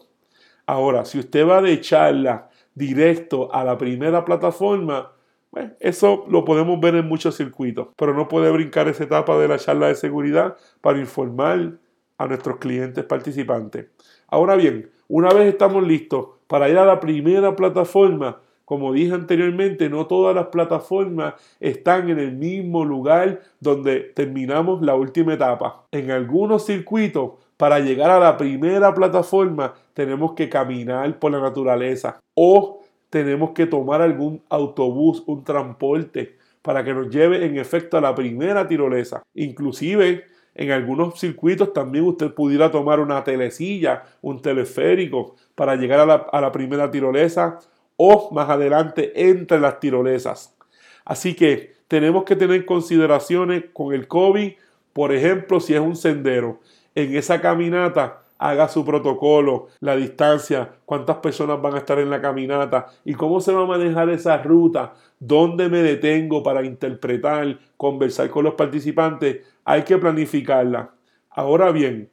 [0.65, 5.13] Ahora, si usted va de charla directo a la primera plataforma,
[5.51, 9.47] bueno, eso lo podemos ver en muchos circuitos, pero no puede brincar esa etapa de
[9.47, 11.73] la charla de seguridad para informar
[12.19, 13.87] a nuestros clientes participantes.
[14.27, 19.89] Ahora bien, una vez estamos listos para ir a la primera plataforma, como dije anteriormente,
[19.89, 25.87] no todas las plataformas están en el mismo lugar donde terminamos la última etapa.
[25.91, 32.21] En algunos circuitos, para llegar a la primera plataforma, tenemos que caminar por la naturaleza
[32.33, 32.79] o
[33.09, 38.15] tenemos que tomar algún autobús, un transporte, para que nos lleve en efecto a la
[38.15, 39.23] primera tirolesa.
[39.33, 40.23] Inclusive,
[40.55, 46.13] en algunos circuitos también usted pudiera tomar una telecilla, un teleférico, para llegar a la,
[46.31, 47.59] a la primera tirolesa
[47.97, 50.55] o más adelante entre las tirolesas.
[51.03, 54.53] Así que tenemos que tener consideraciones con el COVID,
[54.93, 56.61] por ejemplo, si es un sendero,
[57.03, 62.21] en esa caminata haga su protocolo, la distancia, cuántas personas van a estar en la
[62.21, 68.29] caminata y cómo se va a manejar esa ruta, dónde me detengo para interpretar, conversar
[68.29, 70.91] con los participantes, hay que planificarla.
[71.31, 72.09] Ahora bien,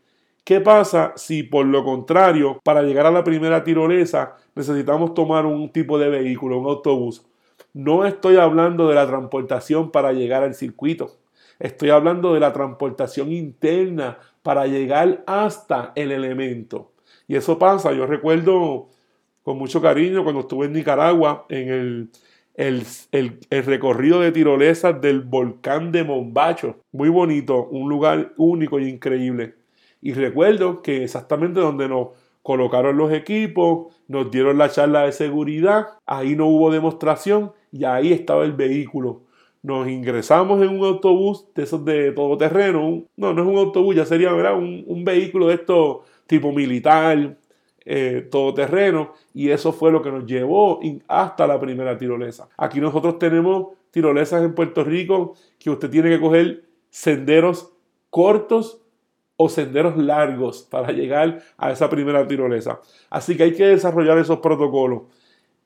[0.46, 5.72] ¿Qué pasa si por lo contrario, para llegar a la primera tirolesa necesitamos tomar un
[5.72, 7.26] tipo de vehículo, un autobús?
[7.74, 11.16] No estoy hablando de la transportación para llegar al circuito.
[11.58, 16.92] Estoy hablando de la transportación interna para llegar hasta el elemento.
[17.26, 18.90] Y eso pasa, yo recuerdo
[19.42, 21.68] con mucho cariño cuando estuve en Nicaragua en
[22.54, 26.76] el, el, recorrido de tirolesas del volcán de Mombacho.
[26.92, 29.56] Muy bonito, un lugar único y increíble.
[30.00, 32.10] Y recuerdo que exactamente donde nos
[32.42, 38.12] colocaron los equipos, nos dieron la charla de seguridad, ahí no hubo demostración y ahí
[38.12, 39.22] estaba el vehículo.
[39.62, 44.06] Nos ingresamos en un autobús de esos de todoterreno, no, no es un autobús, ya
[44.06, 47.36] sería Un, vehículo de estos tipo militar,
[47.84, 52.48] eh, todoterreno, y eso fue lo que nos llevó hasta la primera tirolesa.
[52.56, 57.72] Aquí nosotros tenemos tirolesas en Puerto Rico que usted tiene que coger senderos
[58.10, 58.82] cortos
[59.36, 62.80] o senderos largos para llegar a esa primera tirolesa.
[63.10, 65.02] Así que hay que desarrollar esos protocolos.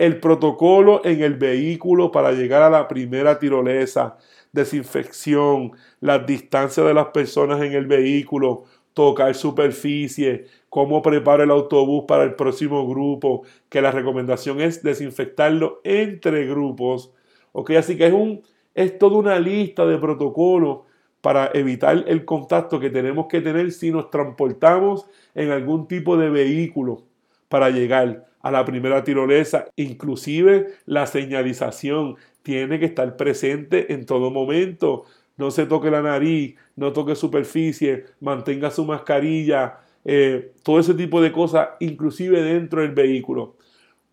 [0.01, 4.17] El protocolo en el vehículo para llegar a la primera tirolesa,
[4.51, 12.05] desinfección, las distancias de las personas en el vehículo, tocar superficie, cómo prepara el autobús
[12.09, 17.13] para el próximo grupo, que la recomendación es desinfectarlo entre grupos.
[17.53, 17.73] ¿ok?
[17.73, 18.41] Así que es, un,
[18.75, 20.79] es toda una lista de protocolos
[21.21, 26.31] para evitar el contacto que tenemos que tener si nos transportamos en algún tipo de
[26.31, 27.03] vehículo
[27.51, 29.67] para llegar a la primera tirolesa.
[29.77, 35.05] Inclusive la señalización tiene que estar presente en todo momento.
[35.37, 41.21] No se toque la nariz, no toque superficie, mantenga su mascarilla, eh, todo ese tipo
[41.21, 43.57] de cosas, inclusive dentro del vehículo.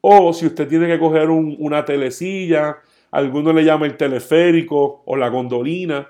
[0.02, 2.78] O si usted tiene que coger una telecilla,
[3.12, 6.08] alguno le llama el teleférico o la gondolina,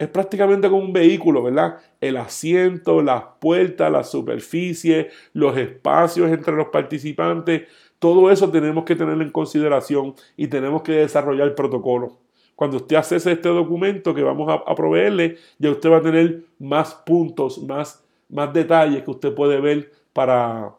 [0.00, 1.76] es prácticamente como un vehículo, ¿verdad?
[2.00, 8.96] El asiento, las puertas, la superficie, los espacios entre los participantes, todo eso tenemos que
[8.96, 12.16] tenerlo en consideración y tenemos que desarrollar el protocolo.
[12.56, 16.94] Cuando usted hace este documento que vamos a, proveerle, ya usted va a tener más
[16.94, 20.76] puntos, más, más detalles que usted puede ver para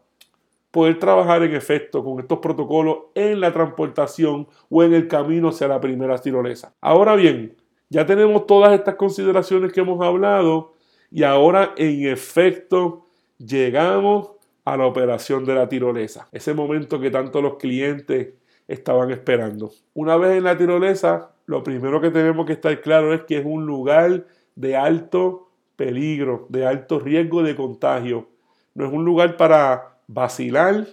[0.72, 5.68] poder trabajar en efecto con estos protocolos en la transportación o en el camino hacia
[5.68, 6.74] la primera tirolesa.
[6.82, 7.61] Ahora bien,
[7.92, 10.72] ya tenemos todas estas consideraciones que hemos hablado
[11.12, 13.06] y ahora en efecto
[13.38, 14.32] llegamos
[14.64, 16.30] a la operación de la tirolesa.
[16.32, 18.30] Ese momento que tanto los clientes
[18.66, 19.74] estaban esperando.
[19.94, 23.46] Una vez en la tirolesa, lo primero que tenemos que estar claro es que es
[23.46, 24.26] un lugar
[24.56, 28.30] de alto peligro, de alto riesgo de contagio.
[28.74, 30.88] No es un lugar para vacilar,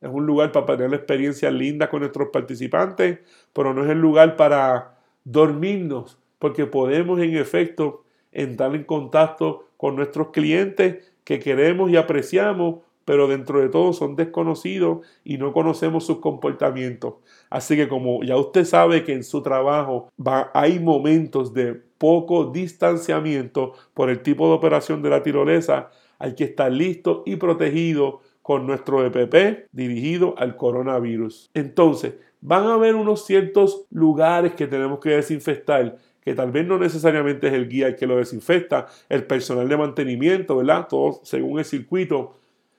[0.00, 3.20] es un lugar para tener experiencias lindas con nuestros participantes,
[3.52, 9.94] pero no es el lugar para dormirnos porque podemos en efecto entrar en contacto con
[9.94, 16.04] nuestros clientes que queremos y apreciamos, pero dentro de todo son desconocidos y no conocemos
[16.04, 17.14] sus comportamientos.
[17.50, 22.46] Así que como ya usted sabe que en su trabajo va, hay momentos de poco
[22.46, 28.20] distanciamiento por el tipo de operación de la tirolesa, hay que estar listo y protegido
[28.42, 31.50] con nuestro EPP dirigido al coronavirus.
[31.52, 36.78] Entonces, van a haber unos ciertos lugares que tenemos que desinfectar que tal vez no
[36.78, 40.86] necesariamente es el guía el que lo desinfecta, el personal de mantenimiento, ¿verdad?
[40.88, 42.36] Todo según el circuito.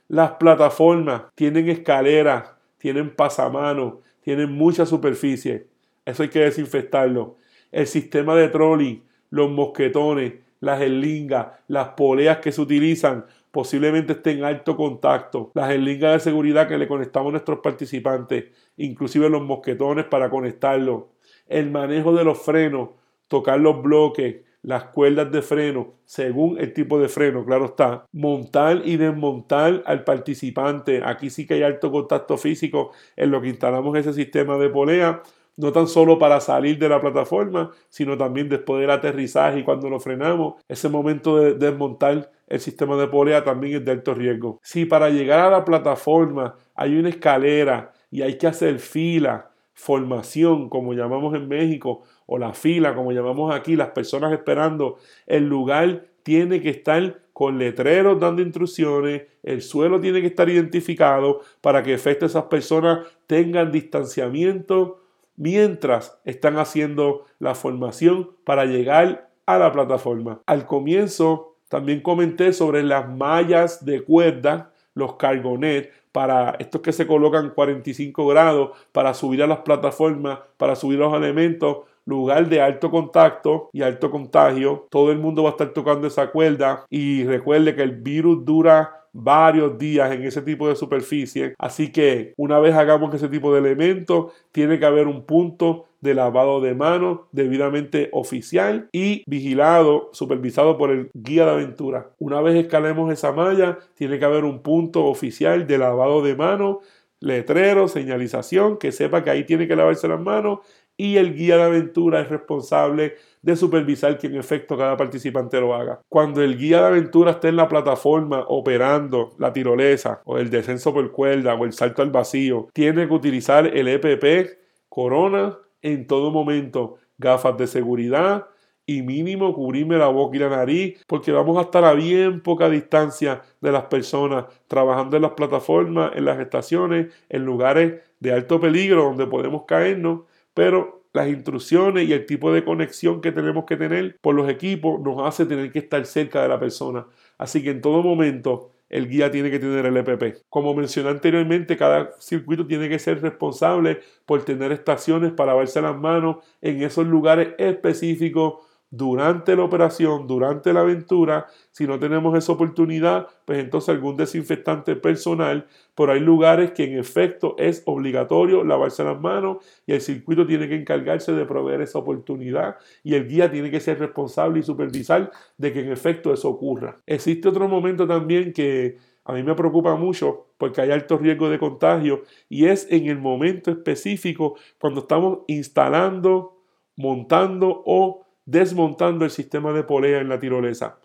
[0.07, 5.67] Las plataformas tienen escaleras, tienen pasamanos, tienen mucha superficie.
[6.05, 7.37] Eso hay que desinfectarlo.
[7.71, 14.39] El sistema de trolley, los mosquetones, las eslingas, las poleas que se utilizan, posiblemente estén
[14.39, 15.51] en alto contacto.
[15.53, 18.45] Las eslingas de seguridad que le conectamos a nuestros participantes,
[18.77, 21.03] inclusive los mosquetones para conectarlos.
[21.47, 22.89] El manejo de los frenos,
[23.31, 28.81] tocar los bloques, las cuerdas de freno, según el tipo de freno, claro está, montar
[28.83, 31.01] y desmontar al participante.
[31.01, 35.21] Aquí sí que hay alto contacto físico en lo que instalamos ese sistema de polea,
[35.55, 39.89] no tan solo para salir de la plataforma, sino también después del aterrizaje y cuando
[39.89, 44.59] lo frenamos, ese momento de desmontar el sistema de polea también es de alto riesgo.
[44.61, 49.51] Si para llegar a la plataforma hay una escalera y hay que hacer fila,
[49.81, 52.03] formación, como llamamos en México,
[52.33, 54.95] o la fila, como llamamos aquí, las personas esperando,
[55.27, 61.41] el lugar tiene que estar con letreros dando instrucciones, el suelo tiene que estar identificado
[61.59, 65.01] para que efecto esas personas tengan distanciamiento
[65.35, 70.39] mientras están haciendo la formación para llegar a la plataforma.
[70.45, 77.07] Al comienzo también comenté sobre las mallas de cuerda, los cargonet, para estos que se
[77.07, 82.89] colocan 45 grados para subir a las plataformas, para subir los elementos, lugar de alto
[82.91, 84.87] contacto y alto contagio.
[84.89, 89.01] Todo el mundo va a estar tocando esa cuerda y recuerde que el virus dura
[89.13, 91.53] varios días en ese tipo de superficie.
[91.57, 96.15] Así que una vez hagamos ese tipo de elementos, tiene que haber un punto de
[96.15, 102.11] lavado de manos debidamente oficial y vigilado, supervisado por el guía de aventura.
[102.17, 106.77] Una vez escalemos esa malla, tiene que haber un punto oficial de lavado de manos
[107.21, 110.59] letrero, señalización, que sepa que ahí tiene que lavarse las manos
[111.01, 115.73] y el guía de aventura es responsable de supervisar que en efecto cada participante lo
[115.73, 115.99] haga.
[116.07, 120.93] Cuando el guía de aventura esté en la plataforma operando la tirolesa o el descenso
[120.93, 126.29] por cuerda o el salto al vacío, tiene que utilizar el EPP Corona en todo
[126.29, 128.45] momento, gafas de seguridad
[128.85, 132.69] y mínimo cubrirme la boca y la nariz porque vamos a estar a bien poca
[132.69, 138.59] distancia de las personas trabajando en las plataformas, en las estaciones, en lugares de alto
[138.59, 143.77] peligro donde podemos caernos pero las instrucciones y el tipo de conexión que tenemos que
[143.77, 147.05] tener por los equipos nos hace tener que estar cerca de la persona.
[147.37, 150.43] Así que en todo momento el guía tiene que tener el EPP.
[150.49, 155.97] Como mencioné anteriormente, cada circuito tiene que ser responsable por tener estaciones para lavarse las
[155.97, 162.51] manos en esos lugares específicos durante la operación, durante la aventura, si no tenemos esa
[162.51, 165.65] oportunidad, pues entonces algún desinfectante personal,
[165.95, 170.67] pero hay lugares que en efecto es obligatorio lavarse las manos y el circuito tiene
[170.67, 175.31] que encargarse de proveer esa oportunidad y el guía tiene que ser responsable y supervisar
[175.57, 177.01] de que en efecto eso ocurra.
[177.05, 181.59] Existe otro momento también que a mí me preocupa mucho porque hay alto riesgo de
[181.59, 186.57] contagio y es en el momento específico cuando estamos instalando,
[186.97, 190.99] montando o desmontando el sistema de polea en la tirolesa.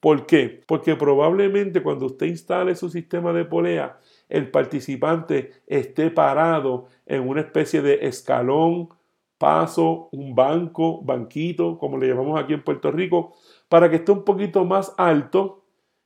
[0.00, 0.62] ¿Por qué?
[0.66, 7.42] Porque probablemente cuando usted instale su sistema de polea, el participante esté parado en una
[7.42, 8.88] especie de escalón,
[9.38, 13.34] paso, un banco, banquito, como le llamamos aquí en Puerto Rico,
[13.68, 15.64] para que esté un poquito más alto,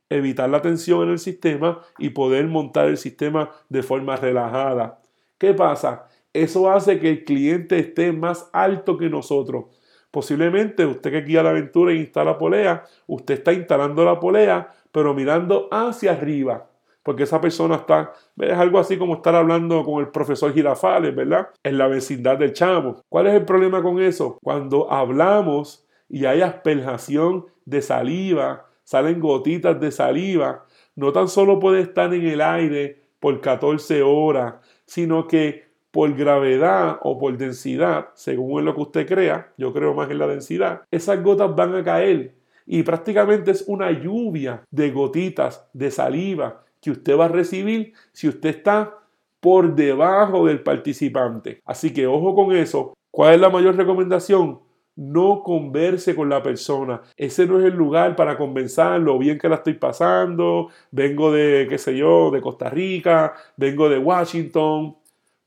[0.09, 5.01] evitar la tensión en el sistema y poder montar el sistema de forma relajada.
[5.37, 6.07] ¿Qué pasa?
[6.33, 9.65] Eso hace que el cliente esté más alto que nosotros.
[10.11, 15.13] Posiblemente usted que guía la aventura e instala polea, usted está instalando la polea, pero
[15.13, 16.69] mirando hacia arriba,
[17.03, 21.49] porque esa persona está, es algo así como estar hablando con el profesor Girafales, ¿verdad?
[21.63, 23.01] En la vecindad del chamo.
[23.09, 24.39] ¿Cuál es el problema con eso?
[24.41, 31.81] Cuando hablamos y hay asperjación de saliva, salen gotitas de saliva, no tan solo puede
[31.81, 34.55] estar en el aire por 14 horas,
[34.85, 40.09] sino que por gravedad o por densidad, según lo que usted crea, yo creo más
[40.11, 42.35] en la densidad, esas gotas van a caer
[42.65, 48.27] y prácticamente es una lluvia de gotitas de saliva que usted va a recibir si
[48.27, 48.93] usted está
[49.39, 51.61] por debajo del participante.
[51.65, 52.93] Así que ojo con eso.
[53.09, 54.59] ¿Cuál es la mayor recomendación?
[54.95, 57.01] No converse con la persona.
[57.15, 60.69] Ese no es el lugar para convencerlo bien que la estoy pasando.
[60.91, 64.97] Vengo de, qué sé yo, de Costa Rica, vengo de Washington.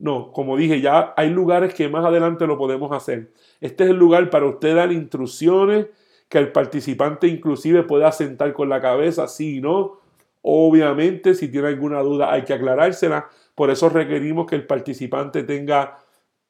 [0.01, 3.31] No, como dije, ya hay lugares que más adelante lo podemos hacer.
[3.59, 5.87] Este es el lugar para usted dar instrucciones
[6.27, 9.99] que el participante inclusive pueda sentar con la cabeza, sí no.
[10.41, 13.29] Obviamente, si tiene alguna duda hay que aclarársela.
[13.53, 15.99] Por eso requerimos que el participante tenga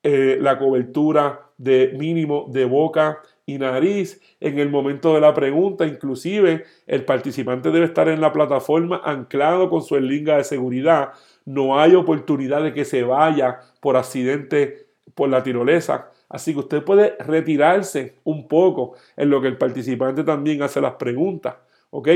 [0.01, 5.85] eh, la cobertura de mínimo de boca y nariz en el momento de la pregunta.
[5.85, 11.11] Inclusive, el participante debe estar en la plataforma anclado con su eslinga de seguridad
[11.45, 16.11] no hay oportunidad de que se vaya por accidente por la tirolesa.
[16.29, 20.93] Así que usted puede retirarse un poco en lo que el participante también hace las
[20.93, 21.55] preguntas.
[21.93, 22.07] ¿Ok?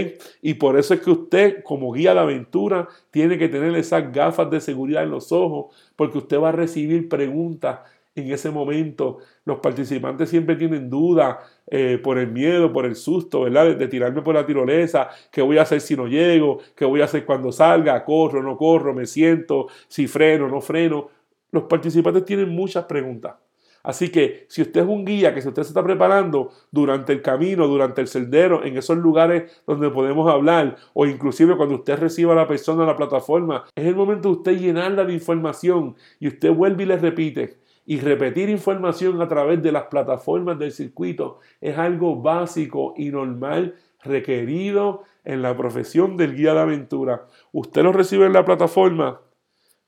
[0.41, 4.49] Y por eso es que usted, como guía de aventura, tiene que tener esas gafas
[4.49, 7.79] de seguridad en los ojos, porque usted va a recibir preguntas
[8.15, 9.19] en ese momento.
[9.43, 11.37] Los participantes siempre tienen dudas
[11.67, 13.75] eh, por el miedo, por el susto, ¿verdad?
[13.75, 17.05] De, tirarme por la tirolesa, qué voy a hacer si no llego, qué voy a
[17.05, 21.09] hacer cuando salga, corro, no corro, me siento, si freno, no freno.
[21.51, 23.35] Los participantes tienen muchas preguntas.
[23.83, 27.21] Así que si usted es un guía, que si usted se está preparando durante el
[27.21, 32.33] camino, durante el sendero, en esos lugares donde podemos hablar, o inclusive cuando usted reciba
[32.33, 36.27] a la persona en la plataforma, es el momento de usted llenarla de información y
[36.29, 41.39] usted vuelve y le repite, y repetir información a través de las plataformas del circuito
[41.61, 47.27] es algo básico y normal requerido en la profesión del guía de aventura.
[47.51, 49.21] Usted lo recibe en la plataforma.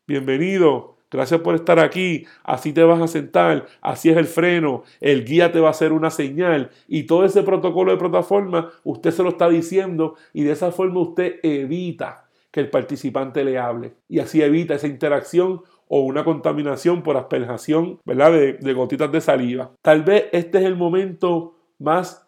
[0.05, 0.97] Bienvenido.
[1.09, 2.25] Gracias por estar aquí.
[2.43, 3.65] Así te vas a sentar.
[3.81, 4.83] Así es el freno.
[4.99, 6.71] El guía te va a hacer una señal.
[6.87, 10.15] Y todo ese protocolo de plataforma, usted se lo está diciendo.
[10.33, 13.95] Y de esa forma usted evita que el participante le hable.
[14.09, 18.31] Y así evita esa interacción o una contaminación por asperjación, ¿verdad?
[18.31, 19.71] De, gotitas de saliva.
[19.81, 22.27] Tal vez este es el momento más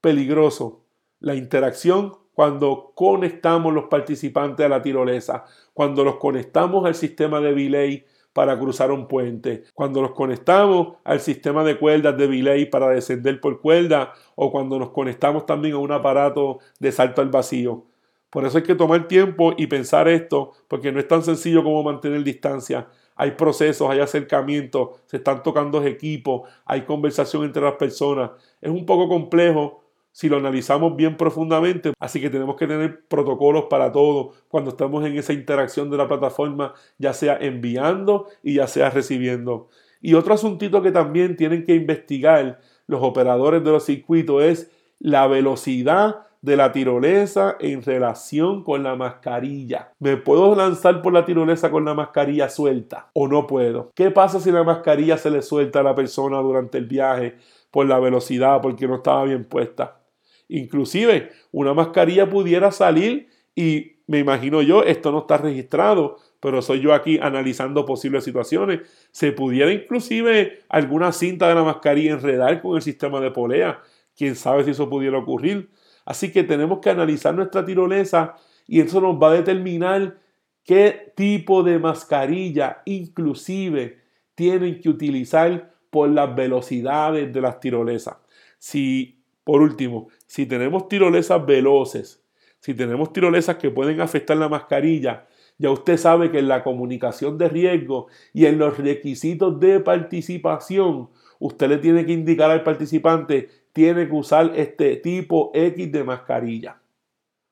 [0.00, 0.84] peligroso,
[1.20, 5.44] la interacción cuando conectamos los participantes a la tirolesa,
[5.74, 11.18] cuando los conectamos al sistema de belay para cruzar un puente, cuando los conectamos al
[11.18, 15.78] sistema de cuerdas de belay para descender por cuerda o cuando nos conectamos también a
[15.78, 17.86] un aparato de salto al vacío.
[18.30, 21.82] Por eso hay que tomar tiempo y pensar esto, porque no es tan sencillo como
[21.82, 22.88] mantener distancia.
[23.18, 28.30] Hay procesos, hay acercamientos, se están tocando equipos, hay conversación entre las personas.
[28.62, 33.64] Es un poco complejo si lo analizamos bien profundamente, así que tenemos que tener protocolos
[33.68, 38.66] para todo cuando estamos en esa interacción de la plataforma, ya sea enviando y ya
[38.66, 39.68] sea recibiendo.
[40.00, 45.26] Y otro asuntito que también tienen que investigar los operadores de los circuitos es la
[45.26, 49.92] velocidad de la tirolesa en relación con la mascarilla.
[49.98, 53.90] ¿Me puedo lanzar por la tirolesa con la mascarilla suelta o no puedo?
[53.94, 57.36] ¿Qué pasa si la mascarilla se le suelta a la persona durante el viaje
[57.70, 60.00] por la velocidad, porque no estaba bien puesta?
[60.48, 66.80] Inclusive una mascarilla pudiera salir y me imagino yo, esto no está registrado, pero soy
[66.80, 68.80] yo aquí analizando posibles situaciones.
[69.10, 73.82] Se pudiera inclusive alguna cinta de la mascarilla enredar con el sistema de polea.
[74.16, 75.68] Quién sabe si eso pudiera ocurrir.
[76.08, 78.36] Así que tenemos que analizar nuestra tirolesa
[78.66, 80.18] y eso nos va a determinar
[80.64, 83.98] qué tipo de mascarilla inclusive
[84.34, 88.16] tienen que utilizar por las velocidades de las tirolesas.
[88.56, 92.24] Si, por último, si tenemos tirolesas veloces,
[92.58, 95.26] si tenemos tirolesas que pueden afectar la mascarilla,
[95.58, 101.10] ya usted sabe que en la comunicación de riesgo y en los requisitos de participación,
[101.38, 106.82] usted le tiene que indicar al participante, tiene que usar este tipo X de mascarilla.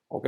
[0.09, 0.27] ¿Ok?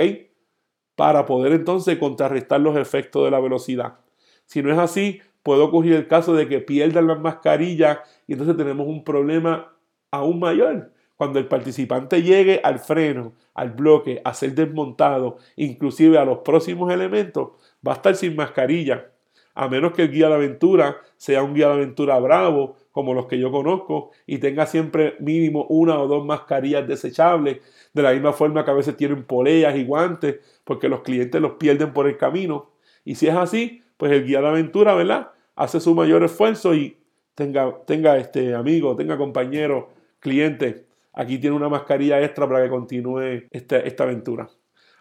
[0.94, 3.98] Para poder entonces contrarrestar los efectos de la velocidad.
[4.44, 8.56] Si no es así, puede ocurrir el caso de que pierdan las mascarillas y entonces
[8.56, 9.76] tenemos un problema
[10.12, 10.92] aún mayor.
[11.16, 16.92] Cuando el participante llegue al freno, al bloque, a ser desmontado, inclusive a los próximos
[16.92, 19.10] elementos, va a estar sin mascarilla.
[19.52, 23.26] A menos que el guía de aventura sea un guía de aventura bravo, como los
[23.26, 27.58] que yo conozco, y tenga siempre mínimo una o dos mascarillas desechables,
[27.94, 31.52] de la misma forma que a veces tienen poleas y guantes, porque los clientes los
[31.52, 32.72] pierden por el camino.
[33.04, 35.30] Y si es así, pues el guía de aventura, ¿verdad?
[35.54, 36.96] Hace su mayor esfuerzo y
[37.36, 43.46] tenga, tenga este amigo, tenga compañero, cliente, aquí tiene una mascarilla extra para que continúe
[43.52, 44.48] esta, esta aventura.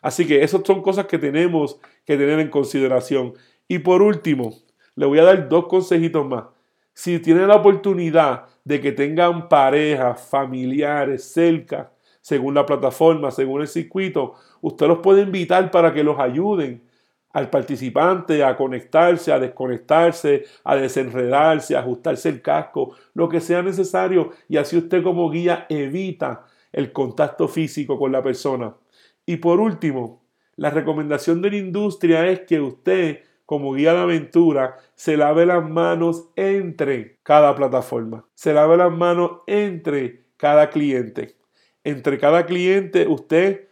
[0.03, 3.33] Así que esas son cosas que tenemos que tener en consideración.
[3.67, 4.53] Y por último,
[4.93, 6.43] le voy a dar dos consejitos más.
[6.97, 11.91] Si tienen la oportunidad de que tengan parejas, familiares cerca,
[12.21, 16.81] según la plataforma, según el circuito, usted los puede invitar para que los ayuden
[17.33, 23.61] al participante a conectarse, a desconectarse, a desenredarse, a ajustarse el casco, lo que sea
[23.61, 28.73] necesario y así usted como guía evita el contacto físico con la persona.
[29.23, 30.23] Y por último,
[30.55, 35.67] la recomendación de la industria es que usted como guía de aventura se lave las
[35.67, 41.35] manos entre cada plataforma, se lave las manos entre cada cliente.
[41.83, 43.67] Entre cada cliente usted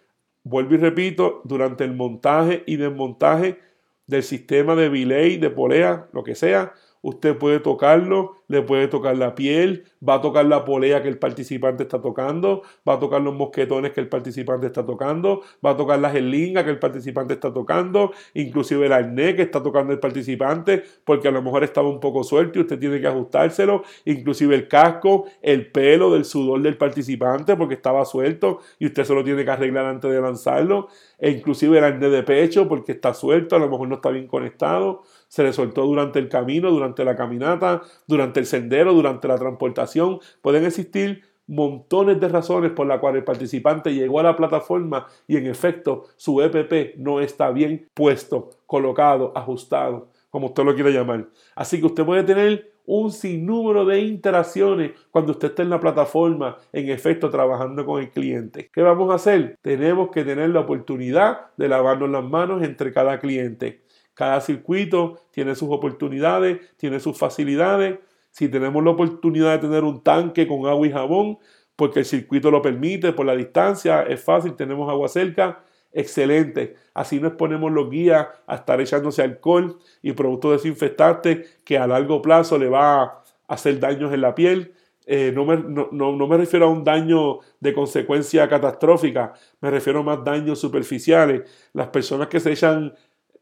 [0.45, 3.59] Vuelvo y repito, durante el montaje y desmontaje
[4.05, 6.73] del sistema de belay, de polea, lo que sea,
[7.06, 11.20] usted puede tocarlo, le puede tocar la piel, va a tocar la polea que el
[11.20, 15.78] participante está tocando, va a tocar los mosquetones que el participante está tocando, va a
[15.78, 19.99] tocar la gelinga que el participante está tocando, inclusive el arnés que está tocando el
[19.99, 24.56] participante, porque a lo mejor estaba un poco suelto y usted tiene que ajustárselo, inclusive
[24.56, 29.24] el casco, el pelo del sudor del participante porque estaba suelto y usted se lo
[29.24, 30.88] tiene que arreglar antes de lanzarlo,
[31.20, 34.26] e inclusive el arnés de pecho porque está suelto, a lo mejor no está bien
[34.26, 39.38] conectado se le soltó durante el camino, durante la caminata, durante el sendero, durante la
[39.38, 40.19] transportación.
[40.41, 45.38] Pueden existir montones de razones por las cuales el participante llegó a la plataforma y
[45.38, 51.28] en efecto su EPP no está bien puesto, colocado, ajustado, como usted lo quiera llamar.
[51.55, 56.57] Así que usted puede tener un sinnúmero de interacciones cuando usted esté en la plataforma,
[56.71, 58.69] en efecto, trabajando con el cliente.
[58.71, 59.57] ¿Qué vamos a hacer?
[59.61, 63.82] Tenemos que tener la oportunidad de lavarnos las manos entre cada cliente.
[64.16, 67.99] Cada circuito tiene sus oportunidades, tiene sus facilidades.
[68.32, 71.38] Si tenemos la oportunidad de tener un tanque con agua y jabón,
[71.76, 76.76] porque el circuito lo permite por la distancia, es fácil, tenemos agua cerca, excelente.
[76.93, 82.22] Así no exponemos los guías a estar echándose alcohol y productos desinfectantes que a largo
[82.22, 84.74] plazo le va a hacer daños en la piel.
[85.05, 89.99] Eh, no, me, no, no, me, refiero a un daño de consecuencia catastrófica, me refiero
[89.99, 91.43] a más daños superficiales.
[91.74, 92.95] Las personas que se echan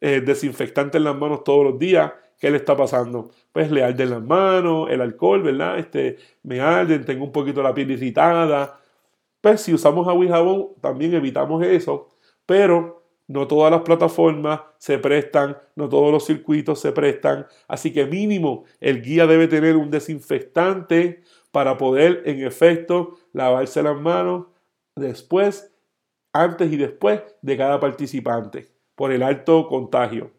[0.05, 3.31] eh, desinfectante en las manos todos los días, ¿qué le está pasando?
[3.53, 5.79] Pues le arden las manos, el alcohol, ¿verdad?
[5.79, 8.81] Este, me arden, tengo un poquito la piel irritada.
[9.39, 12.09] Pues si usamos agua y jabón, también evitamos eso,
[12.45, 18.05] pero no todas las plataformas se prestan, no todos los circuitos se prestan, así que
[18.05, 24.47] mínimo el guía debe tener un desinfectante para poder en efecto lavarse las manos
[24.97, 25.73] después,
[26.33, 30.31] antes y después de cada participante por el alto contagio.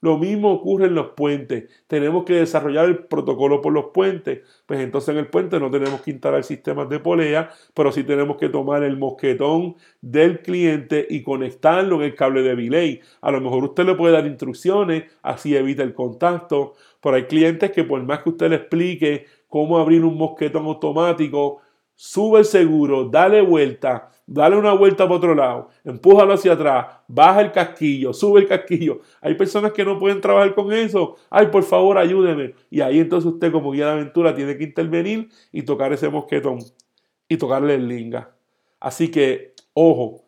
[0.00, 1.68] Lo mismo ocurre en los puentes.
[1.88, 4.42] Tenemos que desarrollar el protocolo por los puentes.
[4.64, 8.36] Pues entonces en el puente no tenemos que instalar sistemas de polea, pero sí tenemos
[8.36, 13.00] que tomar el mosquetón del cliente y conectarlo en el cable de belay.
[13.20, 16.74] A lo mejor usted le puede dar instrucciones, así evita el contacto.
[17.00, 21.60] Pero hay clientes que por más que usted le explique cómo abrir un mosquetón automático,
[22.00, 27.40] sube el seguro, dale vuelta, dale una vuelta para otro lado, empújalo hacia atrás, baja
[27.40, 29.00] el casquillo, sube el casquillo.
[29.20, 31.16] Hay personas que no pueden trabajar con eso.
[31.28, 32.54] Ay, por favor, ayúdeme.
[32.70, 36.60] Y ahí entonces usted como guía de aventura tiene que intervenir y tocar ese mosquetón
[37.28, 38.30] y tocarle el linga.
[38.78, 40.22] Así que, ojo,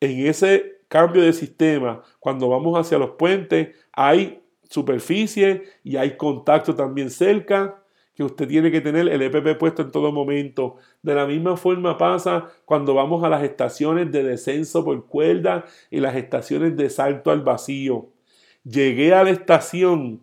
[0.00, 6.74] en ese cambio de sistema, cuando vamos hacia los puentes, hay superficie y hay contacto
[6.74, 7.81] también cerca
[8.14, 10.76] que usted tiene que tener el EPP puesto en todo momento.
[11.02, 16.00] De la misma forma pasa cuando vamos a las estaciones de descenso por cuerda y
[16.00, 18.08] las estaciones de salto al vacío.
[18.64, 20.22] Llegué a la estación.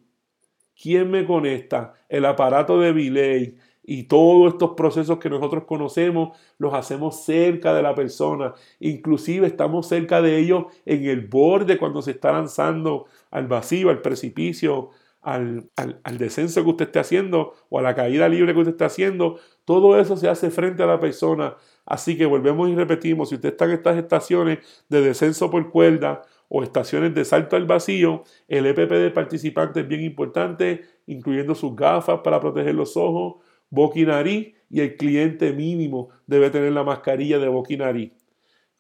[0.81, 1.93] ¿Quién me conecta?
[2.07, 3.57] El aparato de belay
[3.91, 8.53] y todos estos procesos que nosotros conocemos los hacemos cerca de la persona.
[8.79, 14.03] Inclusive estamos cerca de ellos en el borde cuando se está lanzando al vacío, al
[14.03, 15.69] precipicio, al,
[16.17, 19.39] descenso que usted esté haciendo o a la caída libre que usted esté haciendo.
[19.65, 21.55] Todo eso se hace frente a la persona.
[21.85, 24.59] Así que volvemos y repetimos, si usted está en estas estaciones
[24.89, 29.87] de descenso por cuerda o estaciones de salto al vacío, el EPP del participante es
[29.87, 35.51] bien importante, incluyendo sus gafas para proteger los ojos, boca y nariz, y el cliente
[35.51, 38.11] mínimo debe tener la mascarilla de boca y nariz.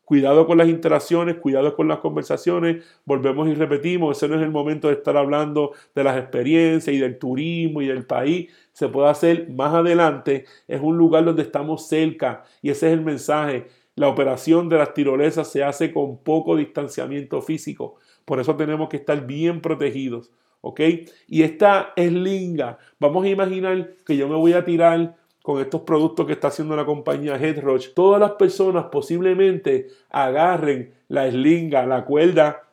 [0.09, 2.83] Cuidado con las interacciones, cuidado con las conversaciones.
[3.05, 6.97] Volvemos y repetimos, ese no es el momento de estar hablando de las experiencias y
[6.97, 8.51] del turismo y del país.
[8.73, 10.45] Se puede hacer más adelante.
[10.67, 13.67] Es un lugar donde estamos cerca y ese es el mensaje.
[13.93, 17.97] La operación de las tirolesas se hace con poco distanciamiento físico.
[18.25, 20.31] Por eso tenemos que estar bien protegidos.
[20.61, 20.81] ¿Ok?
[21.27, 22.79] Y esta es linga.
[22.99, 26.75] Vamos a imaginar que yo me voy a tirar con estos productos que está haciendo
[26.75, 32.63] la compañía Headroach, todas las personas posiblemente agarren la eslinga, la cuerda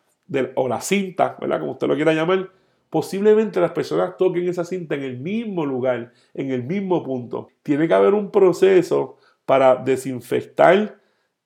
[0.56, 1.60] o la cinta, ¿verdad?
[1.60, 2.50] Como usted lo quiera llamar,
[2.90, 7.48] posiblemente las personas toquen esa cinta en el mismo lugar, en el mismo punto.
[7.62, 10.98] Tiene que haber un proceso para desinfectar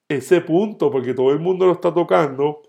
[0.09, 2.63] ese punto, porque todo el mundo lo está tocando,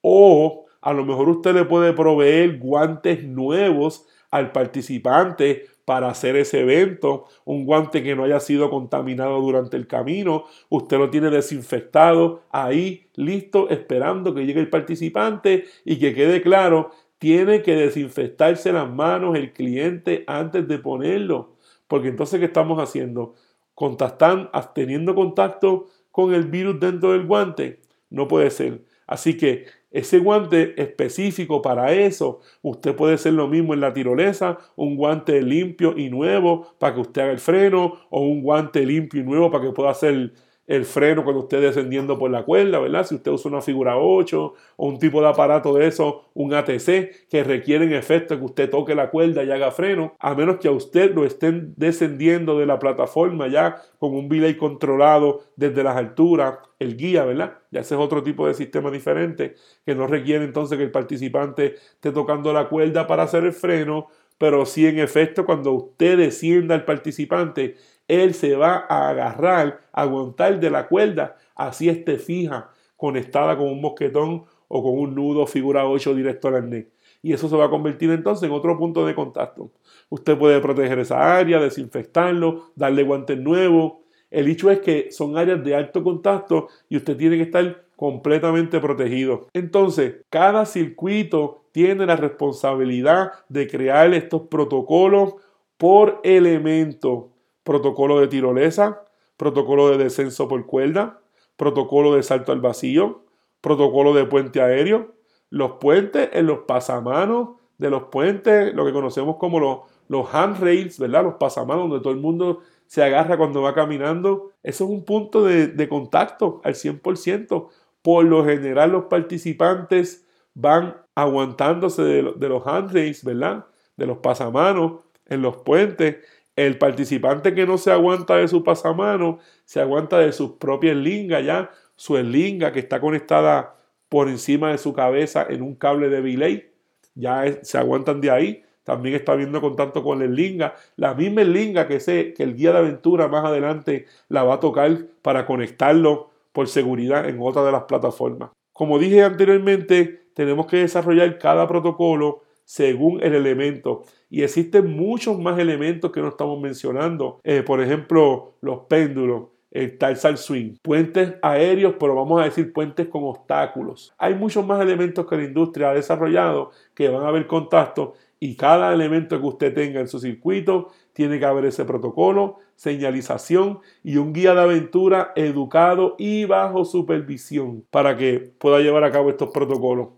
[0.00, 6.62] o a lo mejor usted le puede proveer guantes nuevos al participante para hacer ese
[6.62, 12.42] evento, un guante que no haya sido contaminado durante el camino, usted lo tiene desinfectado
[12.50, 18.90] ahí, listo, esperando que llegue el participante y que quede claro, tiene que desinfectarse las
[18.90, 21.54] manos el cliente antes de ponerlo,
[21.86, 23.36] porque entonces ¿qué estamos haciendo?
[23.74, 27.80] Contactan, teniendo contacto con el virus dentro del guante,
[28.10, 28.82] no puede ser.
[29.06, 29.66] Así que
[29.96, 35.40] ese guante específico para eso, usted puede hacer lo mismo en la tirolesa, un guante
[35.40, 39.50] limpio y nuevo para que usted haga el freno, o un guante limpio y nuevo
[39.50, 40.34] para que pueda hacer
[40.66, 43.06] el freno cuando esté descendiendo por la cuerda, ¿verdad?
[43.06, 47.28] Si usted usa una figura 8 o un tipo de aparato de eso, un ATC,
[47.28, 50.68] que requiere en efecto que usted toque la cuerda y haga freno, a menos que
[50.68, 55.96] a usted lo estén descendiendo de la plataforma ya con un belay controlado desde las
[55.96, 57.58] alturas, el guía, ¿verdad?
[57.70, 59.54] Ya ese es otro tipo de sistema diferente
[59.84, 64.08] que no requiere entonces que el participante esté tocando la cuerda para hacer el freno,
[64.38, 67.76] pero sí en efecto cuando usted descienda al participante
[68.08, 73.68] él se va a agarrar, a aguantar de la cuerda, así esté fija, conectada con
[73.68, 76.86] un mosquetón o con un nudo figura 8 directo al arnés.
[77.22, 79.72] Y eso se va a convertir entonces en otro punto de contacto.
[80.08, 83.94] Usted puede proteger esa área, desinfectarlo, darle guantes nuevos.
[84.30, 88.78] El hecho es que son áreas de alto contacto y usted tiene que estar completamente
[88.78, 89.48] protegido.
[89.54, 95.34] Entonces, cada circuito tiene la responsabilidad de crear estos protocolos
[95.78, 97.32] por elemento
[97.66, 99.02] protocolo de tirolesa,
[99.36, 101.20] protocolo de descenso por cuerda,
[101.56, 103.24] protocolo de salto al vacío,
[103.60, 105.16] protocolo de puente aéreo,
[105.50, 111.24] los puentes en los pasamanos de los puentes, lo que conocemos como los, handrails, ¿verdad?
[111.24, 114.52] Los pasamanos donde todo el mundo se agarra cuando va caminando.
[114.62, 117.68] Eso es un punto de, contacto al 100%.
[118.00, 123.66] Por lo general los participantes van aguantándose de, de los handrails, ¿verdad?
[123.96, 126.18] De los pasamanos en los puentes
[126.56, 131.44] el participante que no se aguanta de su pasamano, se aguanta de sus propias lingas
[131.44, 133.76] ya, su eslinga que está conectada
[134.08, 136.70] por encima de su cabeza en un cable de belay,
[137.14, 138.62] ya se aguantan de ahí.
[138.84, 142.70] También está viendo contacto con la eslinga, la misma eslinga que sé que el guía
[142.70, 147.72] de aventura más adelante la va a tocar para conectarlo por seguridad en otra de
[147.72, 148.50] las plataformas.
[148.72, 154.02] Como dije anteriormente, tenemos que desarrollar cada protocolo según el elemento.
[154.28, 157.40] Y existen muchos más elementos que no estamos mencionando.
[157.44, 163.08] Eh, por ejemplo, los péndulos, el sal swing, puentes aéreos, pero vamos a decir puentes
[163.08, 164.12] con obstáculos.
[164.18, 168.56] Hay muchos más elementos que la industria ha desarrollado que van a haber contacto y
[168.56, 174.16] cada elemento que usted tenga en su circuito tiene que haber ese protocolo, señalización y
[174.16, 179.50] un guía de aventura educado y bajo supervisión para que pueda llevar a cabo estos
[179.50, 180.08] protocolos.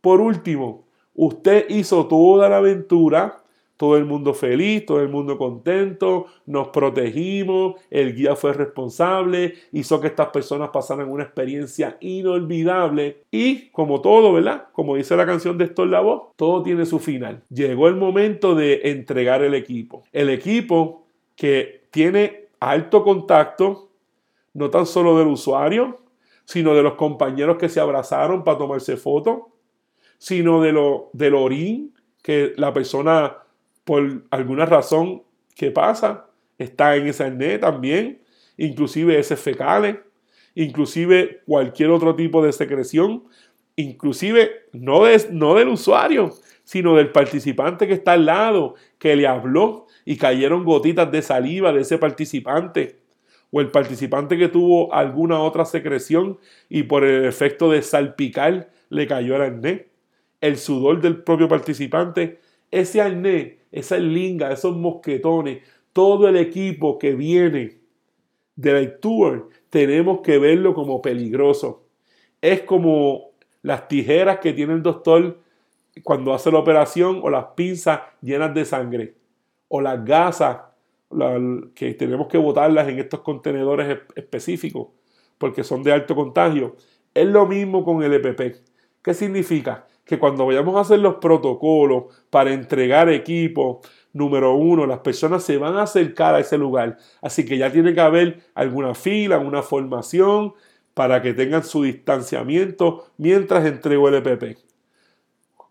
[0.00, 0.85] Por último,
[1.16, 3.42] usted hizo toda la aventura,
[3.76, 10.00] todo el mundo feliz, todo el mundo contento, nos protegimos, el guía fue responsable, hizo
[10.00, 14.68] que estas personas pasaran una experiencia inolvidable y como todo, ¿verdad?
[14.72, 17.42] Como dice la canción de Héctor Lavoe, todo tiene su final.
[17.50, 20.04] Llegó el momento de entregar el equipo.
[20.12, 21.04] El equipo
[21.34, 23.90] que tiene alto contacto,
[24.54, 25.98] no tan solo del usuario,
[26.46, 29.40] sino de los compañeros que se abrazaron para tomarse fotos,
[30.18, 33.38] sino de lo, del orín que la persona,
[33.84, 35.22] por alguna razón
[35.54, 36.26] que pasa,
[36.58, 38.22] está en ese arnés también,
[38.56, 39.96] inclusive ese fecales,
[40.54, 43.24] inclusive cualquier otro tipo de secreción,
[43.76, 46.32] inclusive no, no del usuario,
[46.64, 51.72] sino del participante que está al lado, que le habló y cayeron gotitas de saliva
[51.72, 52.98] de ese participante,
[53.52, 56.38] o el participante que tuvo alguna otra secreción
[56.68, 59.82] y por el efecto de salpicar le cayó el arnés,
[60.46, 62.40] el sudor del propio participante,
[62.70, 67.78] ese arnés, esa linga, esos mosquetones, todo el equipo que viene
[68.54, 71.86] de la tour, tenemos que verlo como peligroso.
[72.40, 73.32] Es como
[73.62, 75.40] las tijeras que tiene el doctor
[76.02, 79.14] cuando hace la operación o las pinzas llenas de sangre
[79.68, 80.58] o las gasas
[81.74, 84.88] que tenemos que botarlas en estos contenedores específicos
[85.38, 86.76] porque son de alto contagio.
[87.14, 88.56] Es lo mismo con el EPP.
[89.02, 89.86] ¿Qué significa?
[90.06, 93.82] Que cuando vayamos a hacer los protocolos para entregar equipo,
[94.14, 96.96] número uno, las personas se van a acercar a ese lugar.
[97.20, 100.54] Así que ya tiene que haber alguna fila, una formación
[100.94, 104.58] para que tengan su distanciamiento mientras entrego el EPP.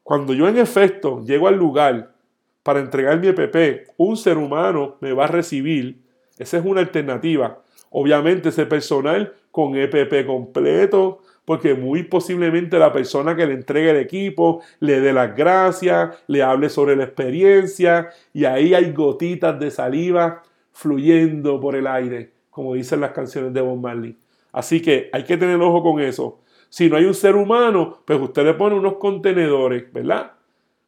[0.04, 2.14] Cuando yo en efecto llego al lugar
[2.62, 6.04] para entregar mi EPP, un ser humano me va a recibir.
[6.38, 7.64] Esa es una alternativa.
[7.90, 13.98] Obviamente ese personal con EPP completo, porque muy posiblemente la persona que le entregue el
[13.98, 19.72] equipo le dé las gracias, le hable sobre la experiencia y ahí hay gotitas de
[19.72, 20.43] saliva
[20.74, 24.18] fluyendo por el aire, como dicen las canciones de Bob Marley.
[24.52, 26.39] Así que hay que tener ojo con eso.
[26.70, 30.32] Si no hay un ser humano, pues usted le pone unos contenedores, ¿verdad?